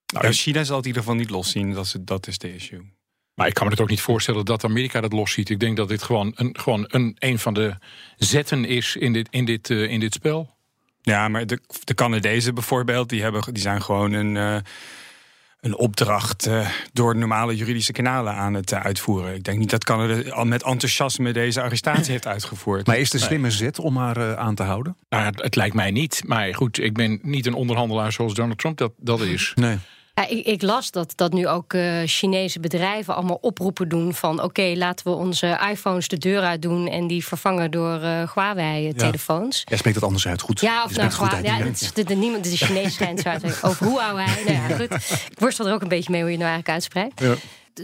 Nou, 0.07 0.27
ja, 0.27 0.33
China 0.33 0.65
zal 0.65 0.77
het 0.77 0.85
in 0.85 0.91
ieder 0.91 1.03
geval 1.03 1.19
niet 1.19 1.31
loszien, 1.31 1.73
dat 1.73 1.85
is, 1.85 1.97
dat 2.01 2.27
is 2.27 2.39
de 2.39 2.55
issue. 2.55 2.93
Maar 3.35 3.47
ik 3.47 3.55
kan 3.55 3.65
me 3.65 3.73
het 3.73 3.81
ook 3.81 3.89
niet 3.89 4.01
voorstellen 4.01 4.45
dat 4.45 4.65
Amerika 4.65 5.01
dat 5.01 5.13
losziet. 5.13 5.51
Ik 5.51 5.61
denk 5.61 5.77
dat 5.77 5.89
dit 5.89 6.03
gewoon 6.03 6.33
een, 6.35 6.57
gewoon 6.59 6.85
een, 6.89 7.17
een 7.19 7.39
van 7.39 7.55
de 7.55 7.75
zetten 8.17 8.65
is 8.65 8.97
in 8.97 9.13
dit, 9.13 9.29
in 9.31 9.45
dit, 9.45 9.69
uh, 9.69 9.91
in 9.91 10.01
dit 10.01 10.15
spel. 10.15 10.55
Ja, 11.03 11.29
maar 11.29 11.47
de, 11.47 11.61
de 11.85 11.95
Canadezen 11.95 12.55
bijvoorbeeld, 12.55 13.09
die, 13.09 13.23
hebben, 13.23 13.55
die 13.55 13.63
zijn 13.63 13.83
gewoon 13.83 14.13
een 14.13 14.63
een 15.61 15.77
opdracht 15.77 16.47
uh, 16.47 16.69
door 16.93 17.17
normale 17.17 17.57
juridische 17.57 17.93
kanalen 17.93 18.35
aan 18.35 18.55
het 18.55 18.73
uh, 18.73 18.81
uitvoeren. 18.81 19.35
Ik 19.35 19.45
denk 19.45 19.59
niet 19.59 19.71
dat 19.71 19.85
Canada 19.85 20.31
al 20.31 20.45
met 20.45 20.63
enthousiasme 20.63 21.33
deze 21.33 21.63
arrestatie 21.63 22.13
heeft 22.13 22.27
uitgevoerd. 22.27 22.87
Maar 22.87 22.99
is 22.99 23.13
het 23.13 23.21
een 23.21 23.27
slimme 23.27 23.51
zet 23.51 23.79
om 23.79 23.97
haar 23.97 24.19
uh, 24.19 24.33
aan 24.33 24.55
te 24.55 24.63
houden? 24.63 24.97
Nou, 25.09 25.25
het, 25.25 25.43
het, 25.43 25.57
lijkt 25.57 25.75
mij 25.75 25.91
niet. 25.91 26.23
Maar 26.27 26.55
goed, 26.55 26.81
ik 26.81 26.95
ben 26.95 27.19
niet 27.23 27.47
een 27.47 27.55
onderhandelaar 27.55 28.13
zoals 28.13 28.35
Donald 28.35 28.59
Trump 28.59 28.79
dat, 28.79 28.93
dat 28.97 29.21
is. 29.21 29.53
Nee. 29.55 29.79
Ja, 30.21 30.29
ik, 30.29 30.47
ik, 30.47 30.63
las 30.63 30.91
dat, 30.91 31.13
dat 31.17 31.33
nu 31.33 31.49
ook 31.49 31.73
uh, 31.73 32.01
Chinese 32.05 32.61
bedrijven 32.61 33.15
allemaal 33.15 33.39
oproepen 33.41 33.89
doen 33.89 34.15
van 34.15 34.35
oké, 34.35 34.45
okay, 34.45 34.77
laten 34.77 35.07
we 35.07 35.13
onze 35.13 35.61
iPhones 35.71 36.09
de 36.09 36.19
deur 36.19 36.43
uit 36.43 36.63
doen 36.63 36.89
en 36.89 37.07
die 37.07 37.25
vervangen 37.25 37.71
door 37.71 38.03
uh, 38.03 38.33
Huawei-telefoons. 38.35 39.63
Ja. 39.65 39.77
spreekt 39.77 39.97
dat 39.97 40.05
anders 40.05 40.27
uit, 40.27 40.41
goed. 40.41 40.61
Ja, 40.61 40.85
of 40.85 40.97
nou, 40.97 41.11
goed 41.11 41.33
uit, 41.33 41.45
ja, 41.45 41.57
het, 41.57 41.91
de, 41.95 42.05
de, 42.05 42.15
niemand, 42.15 42.45
de 42.45 42.57
Chinees 42.57 42.95
schijnt 42.95 43.27
uit 43.27 43.45
over 43.63 43.87
hoe 43.87 44.01
Huawei. 44.01 44.45
Nou 44.45 44.53
ja, 44.53 44.77
goed. 44.77 44.93
Ik 45.31 45.39
worstel 45.39 45.67
er 45.67 45.73
ook 45.73 45.83
een 45.83 45.89
beetje 45.89 46.11
mee 46.11 46.21
hoe 46.21 46.31
je 46.31 46.39
nou 46.39 46.51
eigenlijk 46.51 46.75
uitspreekt. 46.75 47.21
Ja. 47.21 47.35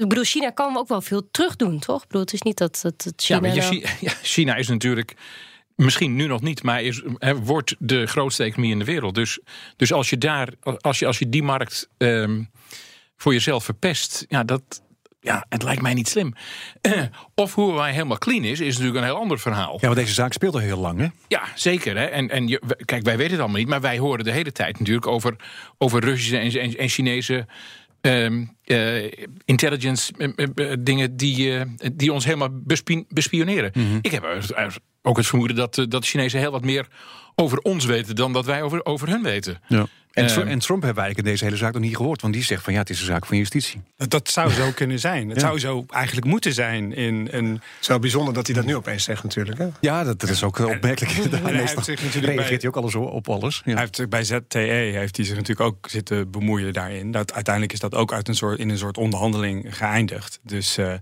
Ik 0.01 0.09
bedoel, 0.09 0.25
China 0.25 0.51
kan 0.51 0.77
ook 0.77 0.89
wel 0.89 1.01
veel 1.01 1.29
terug 1.31 1.57
doen, 1.57 1.79
toch? 1.79 2.03
Ik 2.03 2.07
bedoel, 2.07 2.23
het 2.23 2.33
is 2.33 2.43
niet 2.43 2.59
dat, 2.59 2.79
dat, 2.83 3.03
dat 3.03 3.13
China. 3.17 3.53
Ja, 3.53 3.63
China, 3.63 3.89
ja, 4.01 4.13
China 4.23 4.55
is 4.55 4.69
natuurlijk 4.69 5.17
Misschien 5.77 6.17
nu 6.17 6.27
nog 6.27 6.41
niet, 6.41 6.63
maar 6.63 6.83
is, 6.83 7.03
he, 7.19 7.37
wordt 7.37 7.75
de 7.79 8.07
grootste 8.07 8.45
economie 8.45 8.73
in 8.73 8.79
de 8.79 8.85
wereld. 8.85 9.15
Dus, 9.15 9.39
dus 9.77 9.93
als 9.93 10.11
je 10.11 10.19
daar, 10.19 10.49
als 10.81 10.99
je, 10.99 11.07
als 11.07 11.19
je 11.19 11.29
die 11.29 11.43
markt 11.43 11.89
um, 11.99 12.51
voor 13.17 13.33
jezelf 13.33 13.65
verpest, 13.65 14.25
ja, 14.29 14.45
dat, 14.45 14.83
ja, 15.21 15.47
het 15.49 15.63
lijkt 15.63 15.83
mij 15.83 15.95
niet 15.95 16.09
slim. 16.09 16.35
of 17.35 17.55
hoe 17.55 17.75
wij 17.75 17.93
helemaal 17.93 18.19
clean 18.19 18.45
is, 18.45 18.61
is 18.61 18.75
natuurlijk 18.75 18.99
een 18.99 19.11
heel 19.11 19.21
ander 19.21 19.39
verhaal. 19.39 19.79
Ja, 19.81 19.87
maar 19.87 19.97
deze 19.97 20.15
zaak 20.15 20.33
speelt 20.33 20.55
al 20.55 20.61
heel 20.61 20.79
lang, 20.79 20.99
hè? 20.99 21.07
Ja, 21.29 21.43
zeker. 21.55 21.97
Hè? 21.97 22.05
En, 22.05 22.31
en 22.31 22.49
je, 22.49 22.63
kijk, 22.85 23.05
wij 23.05 23.17
weten 23.17 23.33
het 23.33 23.41
allemaal 23.41 23.61
niet, 23.61 23.69
maar 23.69 23.81
wij 23.81 23.99
horen 23.99 24.25
de 24.25 24.33
hele 24.33 24.53
tijd 24.53 24.79
natuurlijk 24.79 25.07
over, 25.07 25.37
over 25.79 26.05
Russische 26.05 26.39
en, 26.39 26.51
en, 26.61 26.77
en 26.77 26.89
Chinese. 26.89 27.47
Um, 28.01 28.57
uh, 28.65 29.13
intelligence 29.45 30.13
uh, 30.17 30.73
dingen 30.79 31.17
die, 31.17 31.65
die 31.95 32.13
ons 32.13 32.25
helemaal 32.25 32.51
bespioneren. 33.09 33.71
Mm 33.75 33.87
-hmm. 33.87 33.99
Ik 34.03 34.11
heb 34.11 34.25
ook 35.07 35.17
het 35.17 35.27
vermoeden 35.27 35.57
dat, 35.57 35.75
dat 35.75 35.91
de 35.91 36.03
Chinezen 36.03 36.41
heel 36.41 36.51
wat 36.51 36.65
meer 36.65 36.87
over 37.35 37.59
ons 37.59 37.85
weten 37.85 38.17
dan 38.17 38.33
dat 38.33 38.45
wij 38.45 38.63
over, 38.63 38.85
over 38.85 39.09
hun 39.09 39.23
weten. 39.23 39.61
Ja. 39.67 39.87
En, 40.13 40.25
uh, 40.25 40.51
en, 40.51 40.59
Trump 40.59 40.83
hebben 40.83 41.03
wij 41.05 41.13
in 41.15 41.25
deze 41.25 41.45
hele 41.45 41.57
zaak 41.57 41.73
nog 41.73 41.83
niet 41.83 41.97
gehoord. 41.97 42.21
Want 42.21 42.35
die 42.35 42.43
zegt 42.43 42.63
van 42.63 42.73
ja, 42.73 42.79
het 42.79 42.91
is 42.91 43.01
een 43.01 43.07
zaak 43.07 43.27
van 43.27 43.37
justitie. 43.37 43.83
Dat, 43.97 44.31
zou 44.31 44.51
zo 44.51 44.71
kunnen 44.75 44.99
zijn. 44.99 45.29
Het 45.29 45.41
ja. 45.41 45.47
zou 45.47 45.59
zo 45.59 45.85
eigenlijk 45.89 46.27
moeten 46.27 46.53
zijn. 46.53 46.95
In 46.95 47.29
een... 47.31 47.53
Het 47.53 47.63
is 47.81 47.89
wel 47.89 47.99
bijzonder 47.99 48.35
dat 48.35 48.47
hij 48.47 48.57
dat 48.57 48.65
nu 48.65 48.77
opeens 48.77 49.05
zegt 49.05 49.23
natuurlijk. 49.23 49.59
Hè? 49.59 49.69
Ja, 49.81 50.05
dat, 50.05 50.21
dat 50.21 50.31
is 50.31 50.43
ook 50.43 50.59
opmerkelijk. 50.59 51.13
hij 51.13 51.53
heeft 51.65 51.85
zich 51.85 52.03
natuurlijk 52.03 52.33
reageert 52.33 52.49
bij, 52.49 52.59
hij 52.59 52.69
ook 52.69 52.77
alles 52.77 52.95
op 52.95 53.29
alles. 53.29 53.63
Ja. 53.65 53.73
Hij 53.73 53.81
heeft, 53.81 54.09
bij 54.09 54.25
ZTE 54.25 54.59
heeft 54.59 55.17
hij 55.17 55.27
zich 55.27 55.37
natuurlijk 55.37 55.69
ook 55.69 55.89
zitten 55.89 56.31
bemoeien 56.31 56.73
daarin. 56.73 57.11
Dat, 57.11 57.33
uiteindelijk 57.33 57.75
is 57.75 57.81
dat 57.81 57.95
ook 57.95 58.13
uit 58.13 58.29
een 58.29 58.35
soort, 58.35 58.59
in 58.59 58.69
een 58.69 58.79
soort 58.79 58.99
onderhandeling 58.99 59.77
geëindigd. 59.77 60.41
Dus... 60.43 60.79
Uh, 60.79 60.93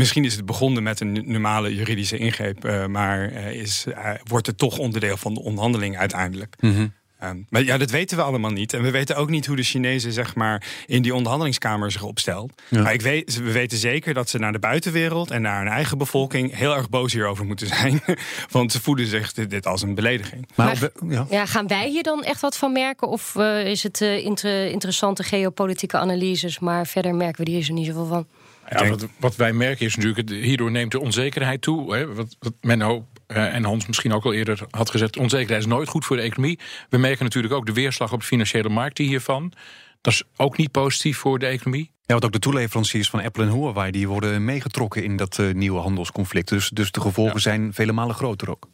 Misschien 0.00 0.24
is 0.24 0.36
het 0.36 0.46
begonnen 0.46 0.82
met 0.82 1.00
een 1.00 1.22
normale 1.26 1.74
juridische 1.74 2.16
ingreep, 2.16 2.64
uh, 2.64 2.86
maar 2.86 3.32
uh, 3.32 3.52
is, 3.52 3.84
uh, 3.88 4.10
wordt 4.24 4.46
het 4.46 4.58
toch 4.58 4.78
onderdeel 4.78 5.16
van 5.16 5.34
de 5.34 5.40
onderhandeling 5.40 5.98
uiteindelijk. 5.98 6.56
Mm 6.60 6.74
-hmm. 6.74 6.92
Um, 7.24 7.46
maar 7.48 7.64
ja, 7.64 7.78
dat 7.78 7.90
weten 7.90 8.16
we 8.16 8.22
allemaal 8.22 8.50
niet. 8.50 8.72
En 8.72 8.82
we 8.82 8.90
weten 8.90 9.16
ook 9.16 9.30
niet 9.30 9.46
hoe 9.46 9.56
de 9.56 9.62
Chinezen 9.62 10.12
zeg 10.12 10.34
maar, 10.34 10.66
in 10.86 11.02
die 11.02 11.14
onderhandelingskamer 11.14 11.90
zich 11.90 12.02
opstelt. 12.02 12.62
Ja. 12.68 12.82
Maar 12.82 12.92
ik 12.92 13.02
weet, 13.02 13.38
we 13.38 13.52
weten 13.52 13.78
zeker 13.78 14.14
dat 14.14 14.28
ze 14.28 14.38
naar 14.38 14.52
de 14.52 14.58
buitenwereld 14.58 15.30
en 15.30 15.42
naar 15.42 15.58
hun 15.58 15.72
eigen 15.72 15.98
bevolking 15.98 16.56
heel 16.56 16.76
erg 16.76 16.88
boos 16.88 17.12
hierover 17.12 17.44
moeten 17.44 17.66
zijn. 17.66 18.02
Want 18.50 18.72
ze 18.72 18.80
voelen 18.80 19.06
zich 19.06 19.32
dit, 19.32 19.66
als 19.66 19.82
een 19.82 19.94
belediging. 19.94 20.48
Maar, 20.54 20.78
maar 20.80 21.12
ja. 21.12 21.26
ja. 21.30 21.46
gaan 21.46 21.66
wij 21.66 21.88
hier 21.88 22.02
dan 22.02 22.22
echt 22.24 22.40
wat 22.40 22.56
van 22.56 22.72
merken? 22.72 23.08
Of 23.08 23.34
uh, 23.34 23.66
is 23.66 23.82
het 23.82 24.00
uh, 24.00 24.24
inter 24.24 24.66
interessante 24.66 25.22
geopolitieke 25.22 25.96
analyses, 25.96 26.58
maar 26.58 26.86
verder 26.86 27.14
merken 27.14 27.44
we 27.44 27.50
hier 27.50 27.62
zo 27.62 27.72
niet 27.74 27.86
zoveel 27.86 28.06
van? 28.06 28.26
Ja, 28.70 28.88
wat, 28.88 29.06
wat, 29.16 29.36
wij 29.36 29.52
merken 29.52 29.86
is 29.86 29.96
natuurlijk, 29.96 30.28
hierdoor 30.30 30.70
neemt 30.70 30.90
de 30.90 31.00
onzekerheid 31.00 31.62
toe. 31.62 31.94
Hè, 31.94 32.14
wat, 32.14 32.36
wat 32.38 32.52
Menno 32.60 33.06
uh, 33.28 33.54
en 33.54 33.64
Hans 33.64 33.86
misschien 33.86 34.12
ook 34.12 34.24
al 34.24 34.32
eerder 34.32 34.60
had 34.70 34.90
gezegd... 34.90 35.16
onzekerheid 35.16 35.60
is 35.60 35.66
nooit 35.66 35.88
goed 35.88 36.04
voor 36.04 36.16
de 36.16 36.22
economie. 36.22 36.58
We 36.88 36.98
merken 36.98 37.24
natuurlijk 37.24 37.54
ook 37.54 37.66
de 37.66 37.72
weerslag 37.72 38.12
op 38.12 38.20
de 38.20 38.26
financiële 38.26 38.68
markten 38.68 39.04
hiervan. 39.04 39.52
Dat 40.00 40.12
is 40.12 40.22
ook 40.36 40.56
niet 40.56 40.70
positief 40.70 41.18
voor 41.18 41.38
de 41.38 41.46
economie. 41.46 41.90
Ja, 41.92 42.06
want 42.06 42.24
ook 42.24 42.32
de 42.32 42.38
toeleveranciers 42.38 43.10
van 43.10 43.22
Apple 43.22 43.44
en 43.44 43.52
Huawei... 43.52 43.90
die 43.90 44.08
worden 44.08 44.44
meegetrokken 44.44 45.04
in 45.04 45.16
dat 45.16 45.38
uh, 45.38 45.54
nieuwe 45.54 45.80
handelsconflict. 45.80 46.48
Dus, 46.48 46.68
dus 46.68 46.90
de 46.90 47.00
gevolgen 47.00 47.34
ja. 47.34 47.40
zijn 47.40 47.74
vele 47.74 47.92
malen 47.92 48.14
groter 48.14 48.50
ook. 48.50 48.68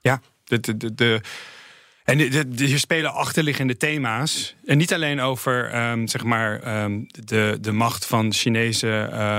Ja, 0.00 0.20
de, 0.44 0.76
de, 0.76 0.94
de, 0.94 1.20
en 2.04 2.18
hier 2.56 2.78
spelen 2.78 3.12
achterliggende 3.12 3.76
thema's. 3.76 4.54
En 4.64 4.78
niet 4.78 4.94
alleen 4.94 5.20
over 5.20 5.90
um, 5.90 6.08
zeg 6.08 6.24
maar, 6.24 6.82
um, 6.82 7.06
de, 7.24 7.58
de 7.60 7.72
macht 7.72 8.06
van 8.06 8.32
Chinese, 8.32 8.88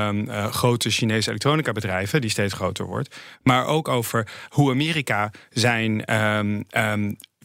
um, 0.09 0.29
uh, 0.29 0.45
grote 0.45 0.89
Chinese 0.89 1.29
elektronica 1.29 1.71
bedrijven, 1.71 2.21
die 2.21 2.29
steeds 2.29 2.53
groter 2.53 2.85
wordt. 2.85 3.15
Maar 3.43 3.65
ook 3.65 3.87
over 3.87 4.27
hoe 4.49 4.71
Amerika 4.71 5.31
zijn 5.49 6.05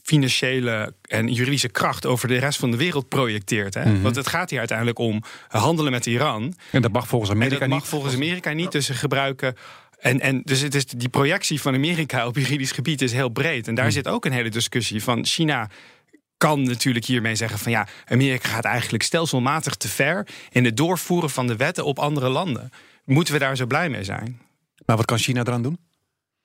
financiële 0.09 0.95
en 1.03 1.33
juridische 1.33 1.69
kracht 1.69 2.07
over 2.07 2.29
de 2.29 2.39
rest 2.39 2.59
van 2.59 2.71
de 2.71 2.77
wereld 2.77 3.09
projecteert. 3.09 3.75
Hè? 3.75 3.85
Mm 3.85 3.93
-hmm. 3.93 4.03
Want 4.03 4.17
het 4.17 4.27
gaat 4.27 4.51
hier 4.51 4.59
uiteindelijk 4.59 4.99
om 4.99 5.23
handelen 5.49 5.93
met 5.93 6.07
Iran. 6.07 6.55
En 6.71 6.83
dat 6.83 6.93
mag 6.93 7.09
volgens 7.09 7.31
Amerika 7.31 7.55
en 7.55 7.61
dat 7.61 7.69
niet. 7.69 7.79
mag 7.79 7.89
volgens 7.89 8.15
Amerika 8.15 8.53
niet. 8.53 8.73
Dus 8.73 8.87
ze 8.87 8.95
gebruiken 8.95 9.57
en, 9.99 10.21
en 10.21 10.43
dus 10.45 10.61
het 10.61 10.75
is 10.75 10.87
die 10.87 11.09
projectie 11.09 11.61
van 11.61 11.75
Amerika 11.75 12.27
op 12.27 12.37
juridisch 12.37 12.73
gebied 12.73 13.03
is 13.03 13.13
heel 13.13 13.29
breed. 13.29 13.69
En 13.69 13.75
daar 13.75 13.85
mm. 13.85 13.91
zit 13.91 14.09
ook 14.09 14.25
een 14.25 14.33
hele 14.33 14.51
discussie 14.51 15.03
van 15.03 15.25
China 15.25 15.69
kan 16.37 16.63
natuurlijk 16.63 17.05
hiermee 17.05 17.35
zeggen 17.35 17.59
van 17.59 17.73
ja, 17.73 17.89
Amerika 18.07 18.49
gaat 18.49 18.65
eigenlijk 18.65 19.03
stelselmatig 19.03 19.75
te 19.75 19.89
ver 19.89 20.27
in 20.51 20.65
het 20.65 20.77
doorvoeren 20.77 21.31
van 21.31 21.47
de 21.47 21.57
wetten 21.57 21.85
op 21.85 21.99
andere 21.99 22.29
landen. 22.29 22.71
Moeten 23.05 23.35
we 23.35 23.41
daar 23.41 23.57
zo 23.57 23.67
blij 23.67 23.89
mee 23.89 24.05
zijn? 24.05 24.41
Maar 24.87 24.97
wat 24.97 25.05
kan 25.05 25.19
China 25.19 25.41
eraan 25.41 25.63
doen? 25.63 25.79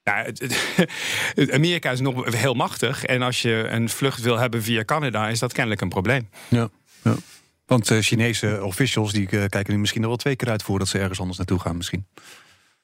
Het, 0.04 1.52
Amerika 1.52 1.92
is 1.92 2.00
nog 2.00 2.34
heel 2.36 2.54
machtig. 2.54 3.06
En 3.06 3.22
als 3.22 3.42
je 3.42 3.68
een 3.70 3.90
vlucht 3.90 4.22
wil 4.22 4.38
hebben 4.38 4.64
via 4.64 4.86
Canada, 4.86 5.30
is 5.30 5.40
dat 5.40 5.54
kennelijk 5.54 5.82
een 5.82 5.90
probleem. 5.90 6.30
Ja, 6.48 6.70
ja. 7.04 7.16
Want 7.66 7.92
uh, 7.92 8.00
Chinese 8.00 8.64
officials 8.64 9.12
die 9.12 9.28
uh, 9.32 9.46
kijken 9.50 9.74
nu 9.74 9.80
misschien 9.80 10.02
nog 10.02 10.10
wel 10.10 10.20
twee 10.20 10.36
keer 10.36 10.50
uit 10.50 10.64
voordat 10.64 10.88
ze 10.88 11.00
ergens 11.00 11.20
anders 11.20 11.38
naartoe 11.38 11.60
gaan, 11.60 11.78
misschien. 11.78 12.06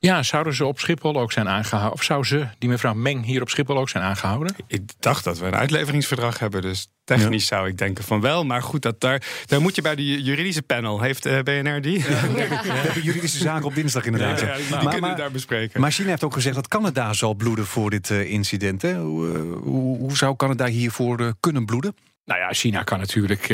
Ja, 0.01 0.23
zouden 0.23 0.53
ze 0.53 0.65
op 0.65 0.79
Schiphol 0.79 1.19
ook 1.19 1.31
zijn 1.31 1.47
aangehouden? 1.47 1.93
Of 1.93 2.03
zou 2.03 2.23
ze, 2.23 2.47
die 2.57 2.69
mevrouw 2.69 2.93
Meng, 2.93 3.25
hier 3.25 3.41
op 3.41 3.49
Schiphol 3.49 3.77
ook 3.77 3.89
zijn 3.89 4.03
aangehouden? 4.03 4.55
Ik 4.67 4.81
dacht 4.99 5.23
dat 5.23 5.39
we 5.39 5.45
een 5.45 5.55
uitleveringsverdrag 5.55 6.39
hebben. 6.39 6.61
Dus 6.61 6.87
technisch 7.03 7.47
ja. 7.47 7.55
zou 7.55 7.67
ik 7.67 7.77
denken 7.77 8.03
van 8.03 8.21
wel. 8.21 8.45
Maar 8.45 8.63
goed, 8.63 8.81
dat 8.81 9.01
daar, 9.01 9.23
daar 9.45 9.61
moet 9.61 9.75
je 9.75 9.81
bij 9.81 9.95
de 9.95 10.21
juridische 10.23 10.61
panel. 10.61 11.01
Heeft 11.01 11.25
uh, 11.25 11.39
BNR 11.39 11.81
die? 11.81 11.99
Ja, 12.09 12.27
we 12.61 12.71
hebben 12.71 13.03
juridische 13.03 13.37
zaken 13.37 13.65
op 13.65 13.75
dinsdag 13.75 14.05
inderdaad. 14.05 14.39
Ja, 14.39 14.55
die 14.55 14.65
maar, 14.69 14.93
kunnen 14.93 15.17
daar 15.17 15.31
bespreken. 15.31 15.81
Maar 15.81 15.91
China 15.91 16.09
heeft 16.09 16.23
ook 16.23 16.33
gezegd 16.33 16.55
dat 16.55 16.67
Canada 16.67 17.13
zal 17.13 17.33
bloeden 17.33 17.65
voor 17.65 17.89
dit 17.89 18.09
uh, 18.09 18.31
incident. 18.31 18.81
Hè? 18.81 18.99
Hoe, 18.99 19.27
uh, 19.27 19.41
hoe, 19.61 19.97
hoe, 19.97 20.17
zou 20.17 20.35
Canada 20.35 20.65
hiervoor 20.65 21.33
kunnen 21.39 21.65
bloeden? 21.65 21.95
Nou 22.25 22.39
ja, 22.39 22.53
China 22.53 22.83
kan 22.83 22.99
natuurlijk 22.99 23.53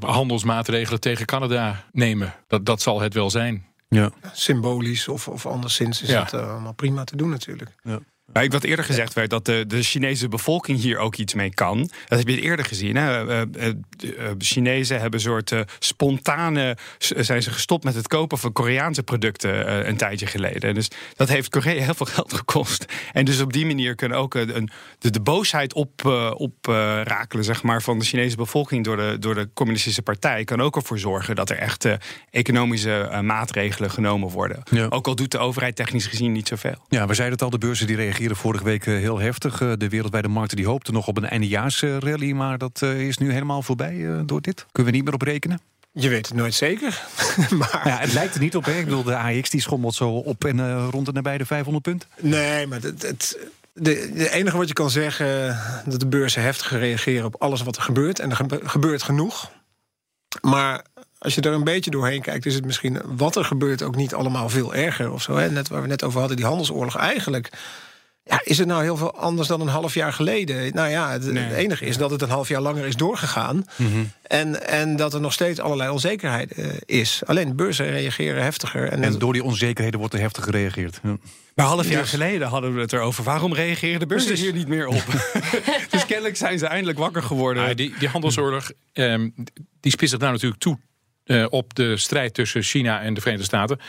handelsmaatregelen 0.00 1.00
tegen 1.00 1.26
Canada 1.26 1.84
nemen. 1.92 2.34
Dat, 2.46 2.66
dat 2.66 2.82
zal 2.82 3.00
het 3.00 3.14
wel 3.14 3.30
zijn. 3.30 3.73
Ja. 3.94 4.10
Symbolisch 4.32 5.08
of, 5.08 5.28
of 5.28 5.46
anderszins 5.46 6.02
is 6.02 6.08
ja. 6.08 6.22
het 6.22 6.32
uh, 6.32 6.50
allemaal 6.50 6.74
prima 6.74 7.04
te 7.04 7.16
doen 7.16 7.28
natuurlijk. 7.28 7.70
Ja. 7.82 8.00
Ik 8.32 8.52
wat 8.52 8.64
eerder 8.64 8.84
gezegd 8.84 9.12
werd 9.12 9.30
dat 9.30 9.44
de, 9.44 9.64
de 9.66 9.82
Chinese 9.82 10.28
bevolking 10.28 10.80
hier 10.80 10.98
ook 10.98 11.16
iets 11.16 11.34
mee 11.34 11.54
kan. 11.54 11.90
Dat 12.08 12.18
heb 12.18 12.28
je 12.28 12.40
eerder 12.40 12.64
gezien. 12.64 12.96
Hè? 12.96 13.24
Uh, 13.24 13.40
uh, 13.40 13.72
de 13.96 14.34
Chinezen 14.38 15.00
hebben 15.00 15.20
een 15.20 15.26
soort 15.26 15.54
spontane. 15.78 16.76
zijn 16.98 17.42
ze 17.42 17.50
gestopt 17.50 17.84
met 17.84 17.94
het 17.94 18.08
kopen 18.08 18.38
van 18.38 18.52
Koreaanse 18.52 19.02
producten 19.02 19.88
een 19.88 19.96
tijdje 19.96 20.26
geleden. 20.26 20.74
Dus 20.74 20.88
dat 21.16 21.28
heeft 21.28 21.48
Korea 21.48 21.82
heel 21.82 21.94
veel 21.94 22.06
geld 22.06 22.32
gekost. 22.32 22.84
En 23.12 23.24
dus 23.24 23.40
op 23.40 23.52
die 23.52 23.66
manier 23.66 23.94
kunnen 23.94 24.18
ook 24.18 24.34
een, 24.34 24.70
de, 24.98 25.10
de 25.10 25.20
boosheid 25.20 25.74
op, 25.74 26.04
oprakelen 26.36 27.44
zeg 27.44 27.62
maar, 27.62 27.82
van 27.82 27.98
de 27.98 28.04
Chinese 28.04 28.36
bevolking 28.36 28.84
door 28.84 28.96
de, 28.96 29.16
door 29.18 29.34
de 29.34 29.48
Communistische 29.54 30.02
Partij. 30.02 30.44
Kan 30.44 30.60
ook 30.60 30.76
ervoor 30.76 30.98
zorgen 30.98 31.34
dat 31.34 31.50
er 31.50 31.58
echt 31.58 31.88
economische 32.30 33.20
maatregelen 33.22 33.90
genomen 33.90 34.28
worden. 34.28 34.62
Ja. 34.70 34.86
Ook 34.88 35.06
al 35.06 35.14
doet 35.14 35.30
de 35.30 35.38
overheid 35.38 35.76
technisch 35.76 36.06
gezien 36.06 36.32
niet 36.32 36.48
zoveel. 36.48 36.84
Ja, 36.88 37.06
we 37.06 37.14
zeiden 37.14 37.36
het 37.36 37.44
al, 37.44 37.50
de 37.50 37.58
beurzen 37.58 37.86
die 37.86 37.96
reageerden 38.14 38.36
vorige 38.36 38.64
week 38.64 38.84
heel 38.84 39.18
heftig. 39.18 39.58
De 39.58 39.88
wereldwijde 39.88 40.28
markten 40.28 40.56
die 40.56 40.66
hoopten 40.66 40.92
nog 40.92 41.06
op 41.06 41.16
een 41.16 41.28
eindejaarsrally, 41.28 42.32
maar 42.32 42.58
dat 42.58 42.82
is 42.82 43.18
nu 43.18 43.32
helemaal 43.32 43.62
voorbij 43.62 44.22
door 44.26 44.40
dit. 44.40 44.66
Kunnen 44.72 44.92
we 44.92 44.96
niet 44.98 45.06
meer 45.06 45.14
op 45.14 45.22
rekenen? 45.22 45.60
Je 45.92 46.08
weet 46.08 46.28
het 46.28 46.36
nooit 46.36 46.54
zeker. 46.54 47.02
maar... 47.58 47.80
Ja, 47.84 47.98
het 47.98 48.12
lijkt 48.12 48.34
er 48.34 48.40
niet 48.40 48.56
op. 48.56 48.64
Hè? 48.64 48.78
Ik 48.78 48.84
bedoel, 48.84 49.02
de 49.02 49.16
AX 49.16 49.50
die 49.50 49.60
schommelt 49.60 49.94
zo 49.94 50.10
op 50.10 50.44
en 50.44 50.58
uh, 50.58 50.86
rond 50.90 51.08
en 51.08 51.14
nabij 51.14 51.38
de 51.38 51.46
500 51.46 51.84
punten. 51.84 52.08
Nee, 52.20 52.66
maar 52.66 52.80
het, 52.80 53.02
het, 53.02 53.38
de, 53.72 54.12
de, 54.14 54.30
enige 54.30 54.56
wat 54.56 54.68
je 54.68 54.74
kan 54.74 54.90
zeggen... 54.90 55.58
dat 55.86 56.00
de 56.00 56.06
beurzen 56.06 56.42
heftig 56.42 56.70
reageren 56.70 57.24
op 57.24 57.42
alles 57.42 57.62
wat 57.62 57.76
er 57.76 57.82
gebeurt. 57.82 58.18
En 58.18 58.30
er 58.30 58.46
gebeurt 58.64 59.02
genoeg. 59.02 59.50
Maar 60.40 60.84
als 61.18 61.34
je 61.34 61.40
er 61.40 61.52
een 61.52 61.64
beetje 61.64 61.90
doorheen 61.90 62.22
kijkt... 62.22 62.46
is 62.46 62.54
het 62.54 62.64
misschien 62.64 63.00
wat 63.04 63.36
er 63.36 63.44
gebeurt 63.44 63.82
ook 63.82 63.96
niet 63.96 64.14
allemaal 64.14 64.48
veel 64.48 64.74
erger 64.74 65.12
of 65.12 65.22
zo. 65.22 65.36
Hè? 65.36 65.50
Net 65.50 65.68
waar 65.68 65.82
we 65.82 65.88
net 65.88 66.04
over 66.04 66.18
hadden, 66.18 66.36
die 66.36 66.46
handelsoorlog. 66.46 66.96
Eigenlijk 66.96 67.50
Ja, 68.26 68.40
is 68.44 68.58
het 68.58 68.66
nou 68.66 68.82
heel 68.82 68.96
veel 68.96 69.14
anders 69.16 69.48
dan 69.48 69.60
een 69.60 69.68
half 69.68 69.94
jaar 69.94 70.12
geleden? 70.12 70.74
Nou 70.74 70.88
ja, 70.88 71.10
het, 71.12 71.24
Nee. 71.32 71.42
het 71.44 71.56
enige 71.56 71.84
is 71.84 71.96
dat 71.96 72.10
het 72.10 72.22
een 72.22 72.28
half 72.28 72.48
jaar 72.48 72.60
langer 72.60 72.84
is 72.86 72.96
doorgegaan. 72.96 73.64
en, 74.22 74.68
en 74.68 74.96
dat 74.96 75.14
er 75.14 75.20
nog 75.20 75.32
steeds 75.32 75.60
allerlei 75.60 75.90
onzekerheid 75.90 76.52
eh, 76.52 76.66
is. 76.84 77.22
Alleen 77.26 77.56
beurzen 77.56 77.90
reageren 77.90 78.42
heftiger. 78.42 78.88
En, 78.88 79.02
En 79.02 79.18
door 79.18 79.32
die 79.32 79.44
onzekerheden 79.44 79.98
wordt 79.98 80.14
er 80.14 80.20
heftig 80.20 80.44
gereageerd. 80.44 81.00
Ja. 81.02 81.16
Maar 81.54 81.66
half 81.66 81.88
jaar 81.88 82.00
Dus- 82.00 82.10
geleden 82.10 82.48
hadden 82.48 82.74
we 82.74 82.80
het 82.80 82.92
erover. 82.92 83.24
Waarom 83.24 83.54
reageren 83.54 84.00
de 84.00 84.06
beurzen 84.06 84.36
hier 84.36 84.52
niet 84.52 84.68
meer 84.68 84.86
op? 84.86 85.04
dus 85.90 86.06
kennelijk 86.06 86.36
zijn 86.36 86.58
ze 86.58 86.66
eindelijk 86.66 86.98
wakker 86.98 87.22
geworden. 87.22 87.68
Ah, 87.68 87.76
die, 87.76 87.94
die 87.98 88.08
handelsoorlog 88.08 88.70
ehm, 88.92 89.28
die 89.80 89.92
spitst 89.92 90.10
zich 90.10 90.18
nou 90.20 90.32
natuurlijk 90.32 90.60
toe 90.60 90.78
eh, 91.24 91.46
op 91.48 91.74
de 91.74 91.96
strijd 91.96 92.34
tussen 92.34 92.62
China 92.62 93.00
en 93.00 93.14
de 93.14 93.20
Verenigde 93.20 93.46
Staten. 93.46 93.80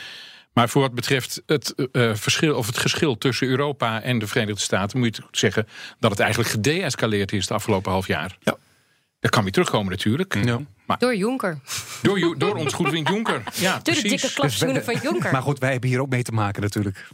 Maar 0.56 0.68
voor 0.68 0.82
wat 0.82 0.94
betreft 0.94 1.42
het, 1.46 1.74
eh, 1.92 2.14
verschil, 2.14 2.56
of 2.56 2.66
het 2.66 2.78
geschil 2.78 3.18
tussen 3.18 3.48
Europa 3.48 4.02
en 4.02 4.18
de 4.18 4.26
Verenigde 4.26 4.60
Staten, 4.60 4.98
moet 4.98 5.16
je 5.16 5.22
zeggen 5.30 5.66
dat 5.98 6.10
het 6.10 6.20
eigenlijk 6.20 6.50
gedeescaleerd 6.50 7.32
is 7.32 7.46
de 7.46 7.54
afgelopen 7.54 7.92
half 7.92 8.06
jaar. 8.06 8.36
Ja. 8.40 8.56
Dat 9.20 9.30
kan 9.30 9.42
weer 9.42 9.52
terugkomen 9.52 9.90
natuurlijk. 9.90 10.44
Ja. 10.44 10.58
Maar 10.86 10.98
Door 10.98 11.16
Jonker. 11.16 11.58
door, 12.02 12.38
door 12.38 12.54
ons 12.54 12.72
goede 12.72 12.90
vriend 12.90 13.08
Juncker. 13.08 13.42
Ja, 13.54 13.72
Door 13.72 13.82
de 13.82 13.90
precies. 14.00 14.10
dikke 14.20 14.32
klapschoenen 14.34 14.84
van 14.84 14.98
Jonker. 15.02 15.32
Maar 15.32 15.42
goed, 15.42 15.58
wij 15.58 15.70
hebben 15.72 15.88
hier 15.90 16.00
ook 16.00 16.08
mee 16.08 16.22
te 16.22 16.32
maken 16.32 16.62
natuurlijk. 16.62 17.08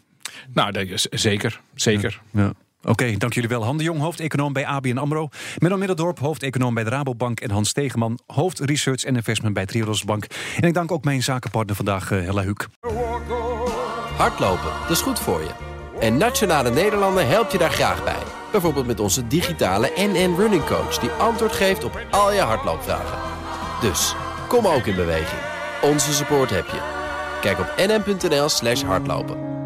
Nou, 0.52 0.72
dat 0.72 0.86
is- 0.86 1.02
zeker. 1.10 1.60
Zeker. 1.74 2.20
Ja. 2.32 2.52
Oké, 2.84 3.16
dank 3.16 3.32
jullie 3.32 3.48
wel. 3.48 3.64
Han 3.64 3.76
de 3.76 3.84
Jong, 3.84 4.00
hoofdeconoom 4.00 4.52
bij 4.52 4.66
ABN 4.66 4.96
AMRO. 4.96 5.28
Menno 5.58 5.76
Middeldorp, 5.76 6.18
hoofdeconoom 6.18 6.74
bij 6.74 6.84
de 6.84 6.90
Rabobank. 6.90 7.40
En 7.40 7.50
Hans 7.50 7.68
Stegeman, 7.68 8.18
hoofd 8.26 8.58
Research 8.58 9.04
en 9.04 9.16
Investment 9.16 9.54
bij 9.54 9.66
Triodos 9.66 10.04
Bank. 10.04 10.26
En 10.60 10.68
ik 10.68 10.74
dank 10.74 10.92
ook 10.92 11.04
mijn 11.04 11.22
zakenpartner 11.22 11.76
vandaag, 11.76 12.10
eh, 12.10 12.20
Hella 12.20 12.42
Huuk. 12.42 12.68
Hardlopen, 14.16 14.70
dat 14.80 14.90
is 14.90 15.00
goed 15.00 15.18
voor 15.18 15.40
je. 15.40 15.50
En 16.00 16.16
Nationale 16.16 16.70
Nederlanden 16.70 17.28
helpt 17.28 17.52
je 17.52 17.58
daar 17.58 17.70
graag 17.70 18.04
bij. 18.04 18.22
Bijvoorbeeld 18.52 18.86
met 18.86 19.00
onze 19.00 19.26
digitale 19.26 19.92
NN 19.96 20.34
Running 20.36 20.64
Coach... 20.64 20.98
die 20.98 21.10
antwoord 21.10 21.52
geeft 21.52 21.84
op 21.84 22.06
al 22.10 22.32
je 22.32 22.40
hardloopvragen. 22.40 23.18
Dus, 23.80 24.14
kom 24.48 24.66
ook 24.66 24.86
in 24.86 24.94
beweging. 24.94 25.40
Onze 25.82 26.12
support 26.12 26.50
heb 26.50 26.66
je. 26.66 26.80
Kijk 27.40 27.58
op 27.58 27.74
nn.nl 27.76 28.48
slash 28.48 28.82
hardlopen. 28.82 29.61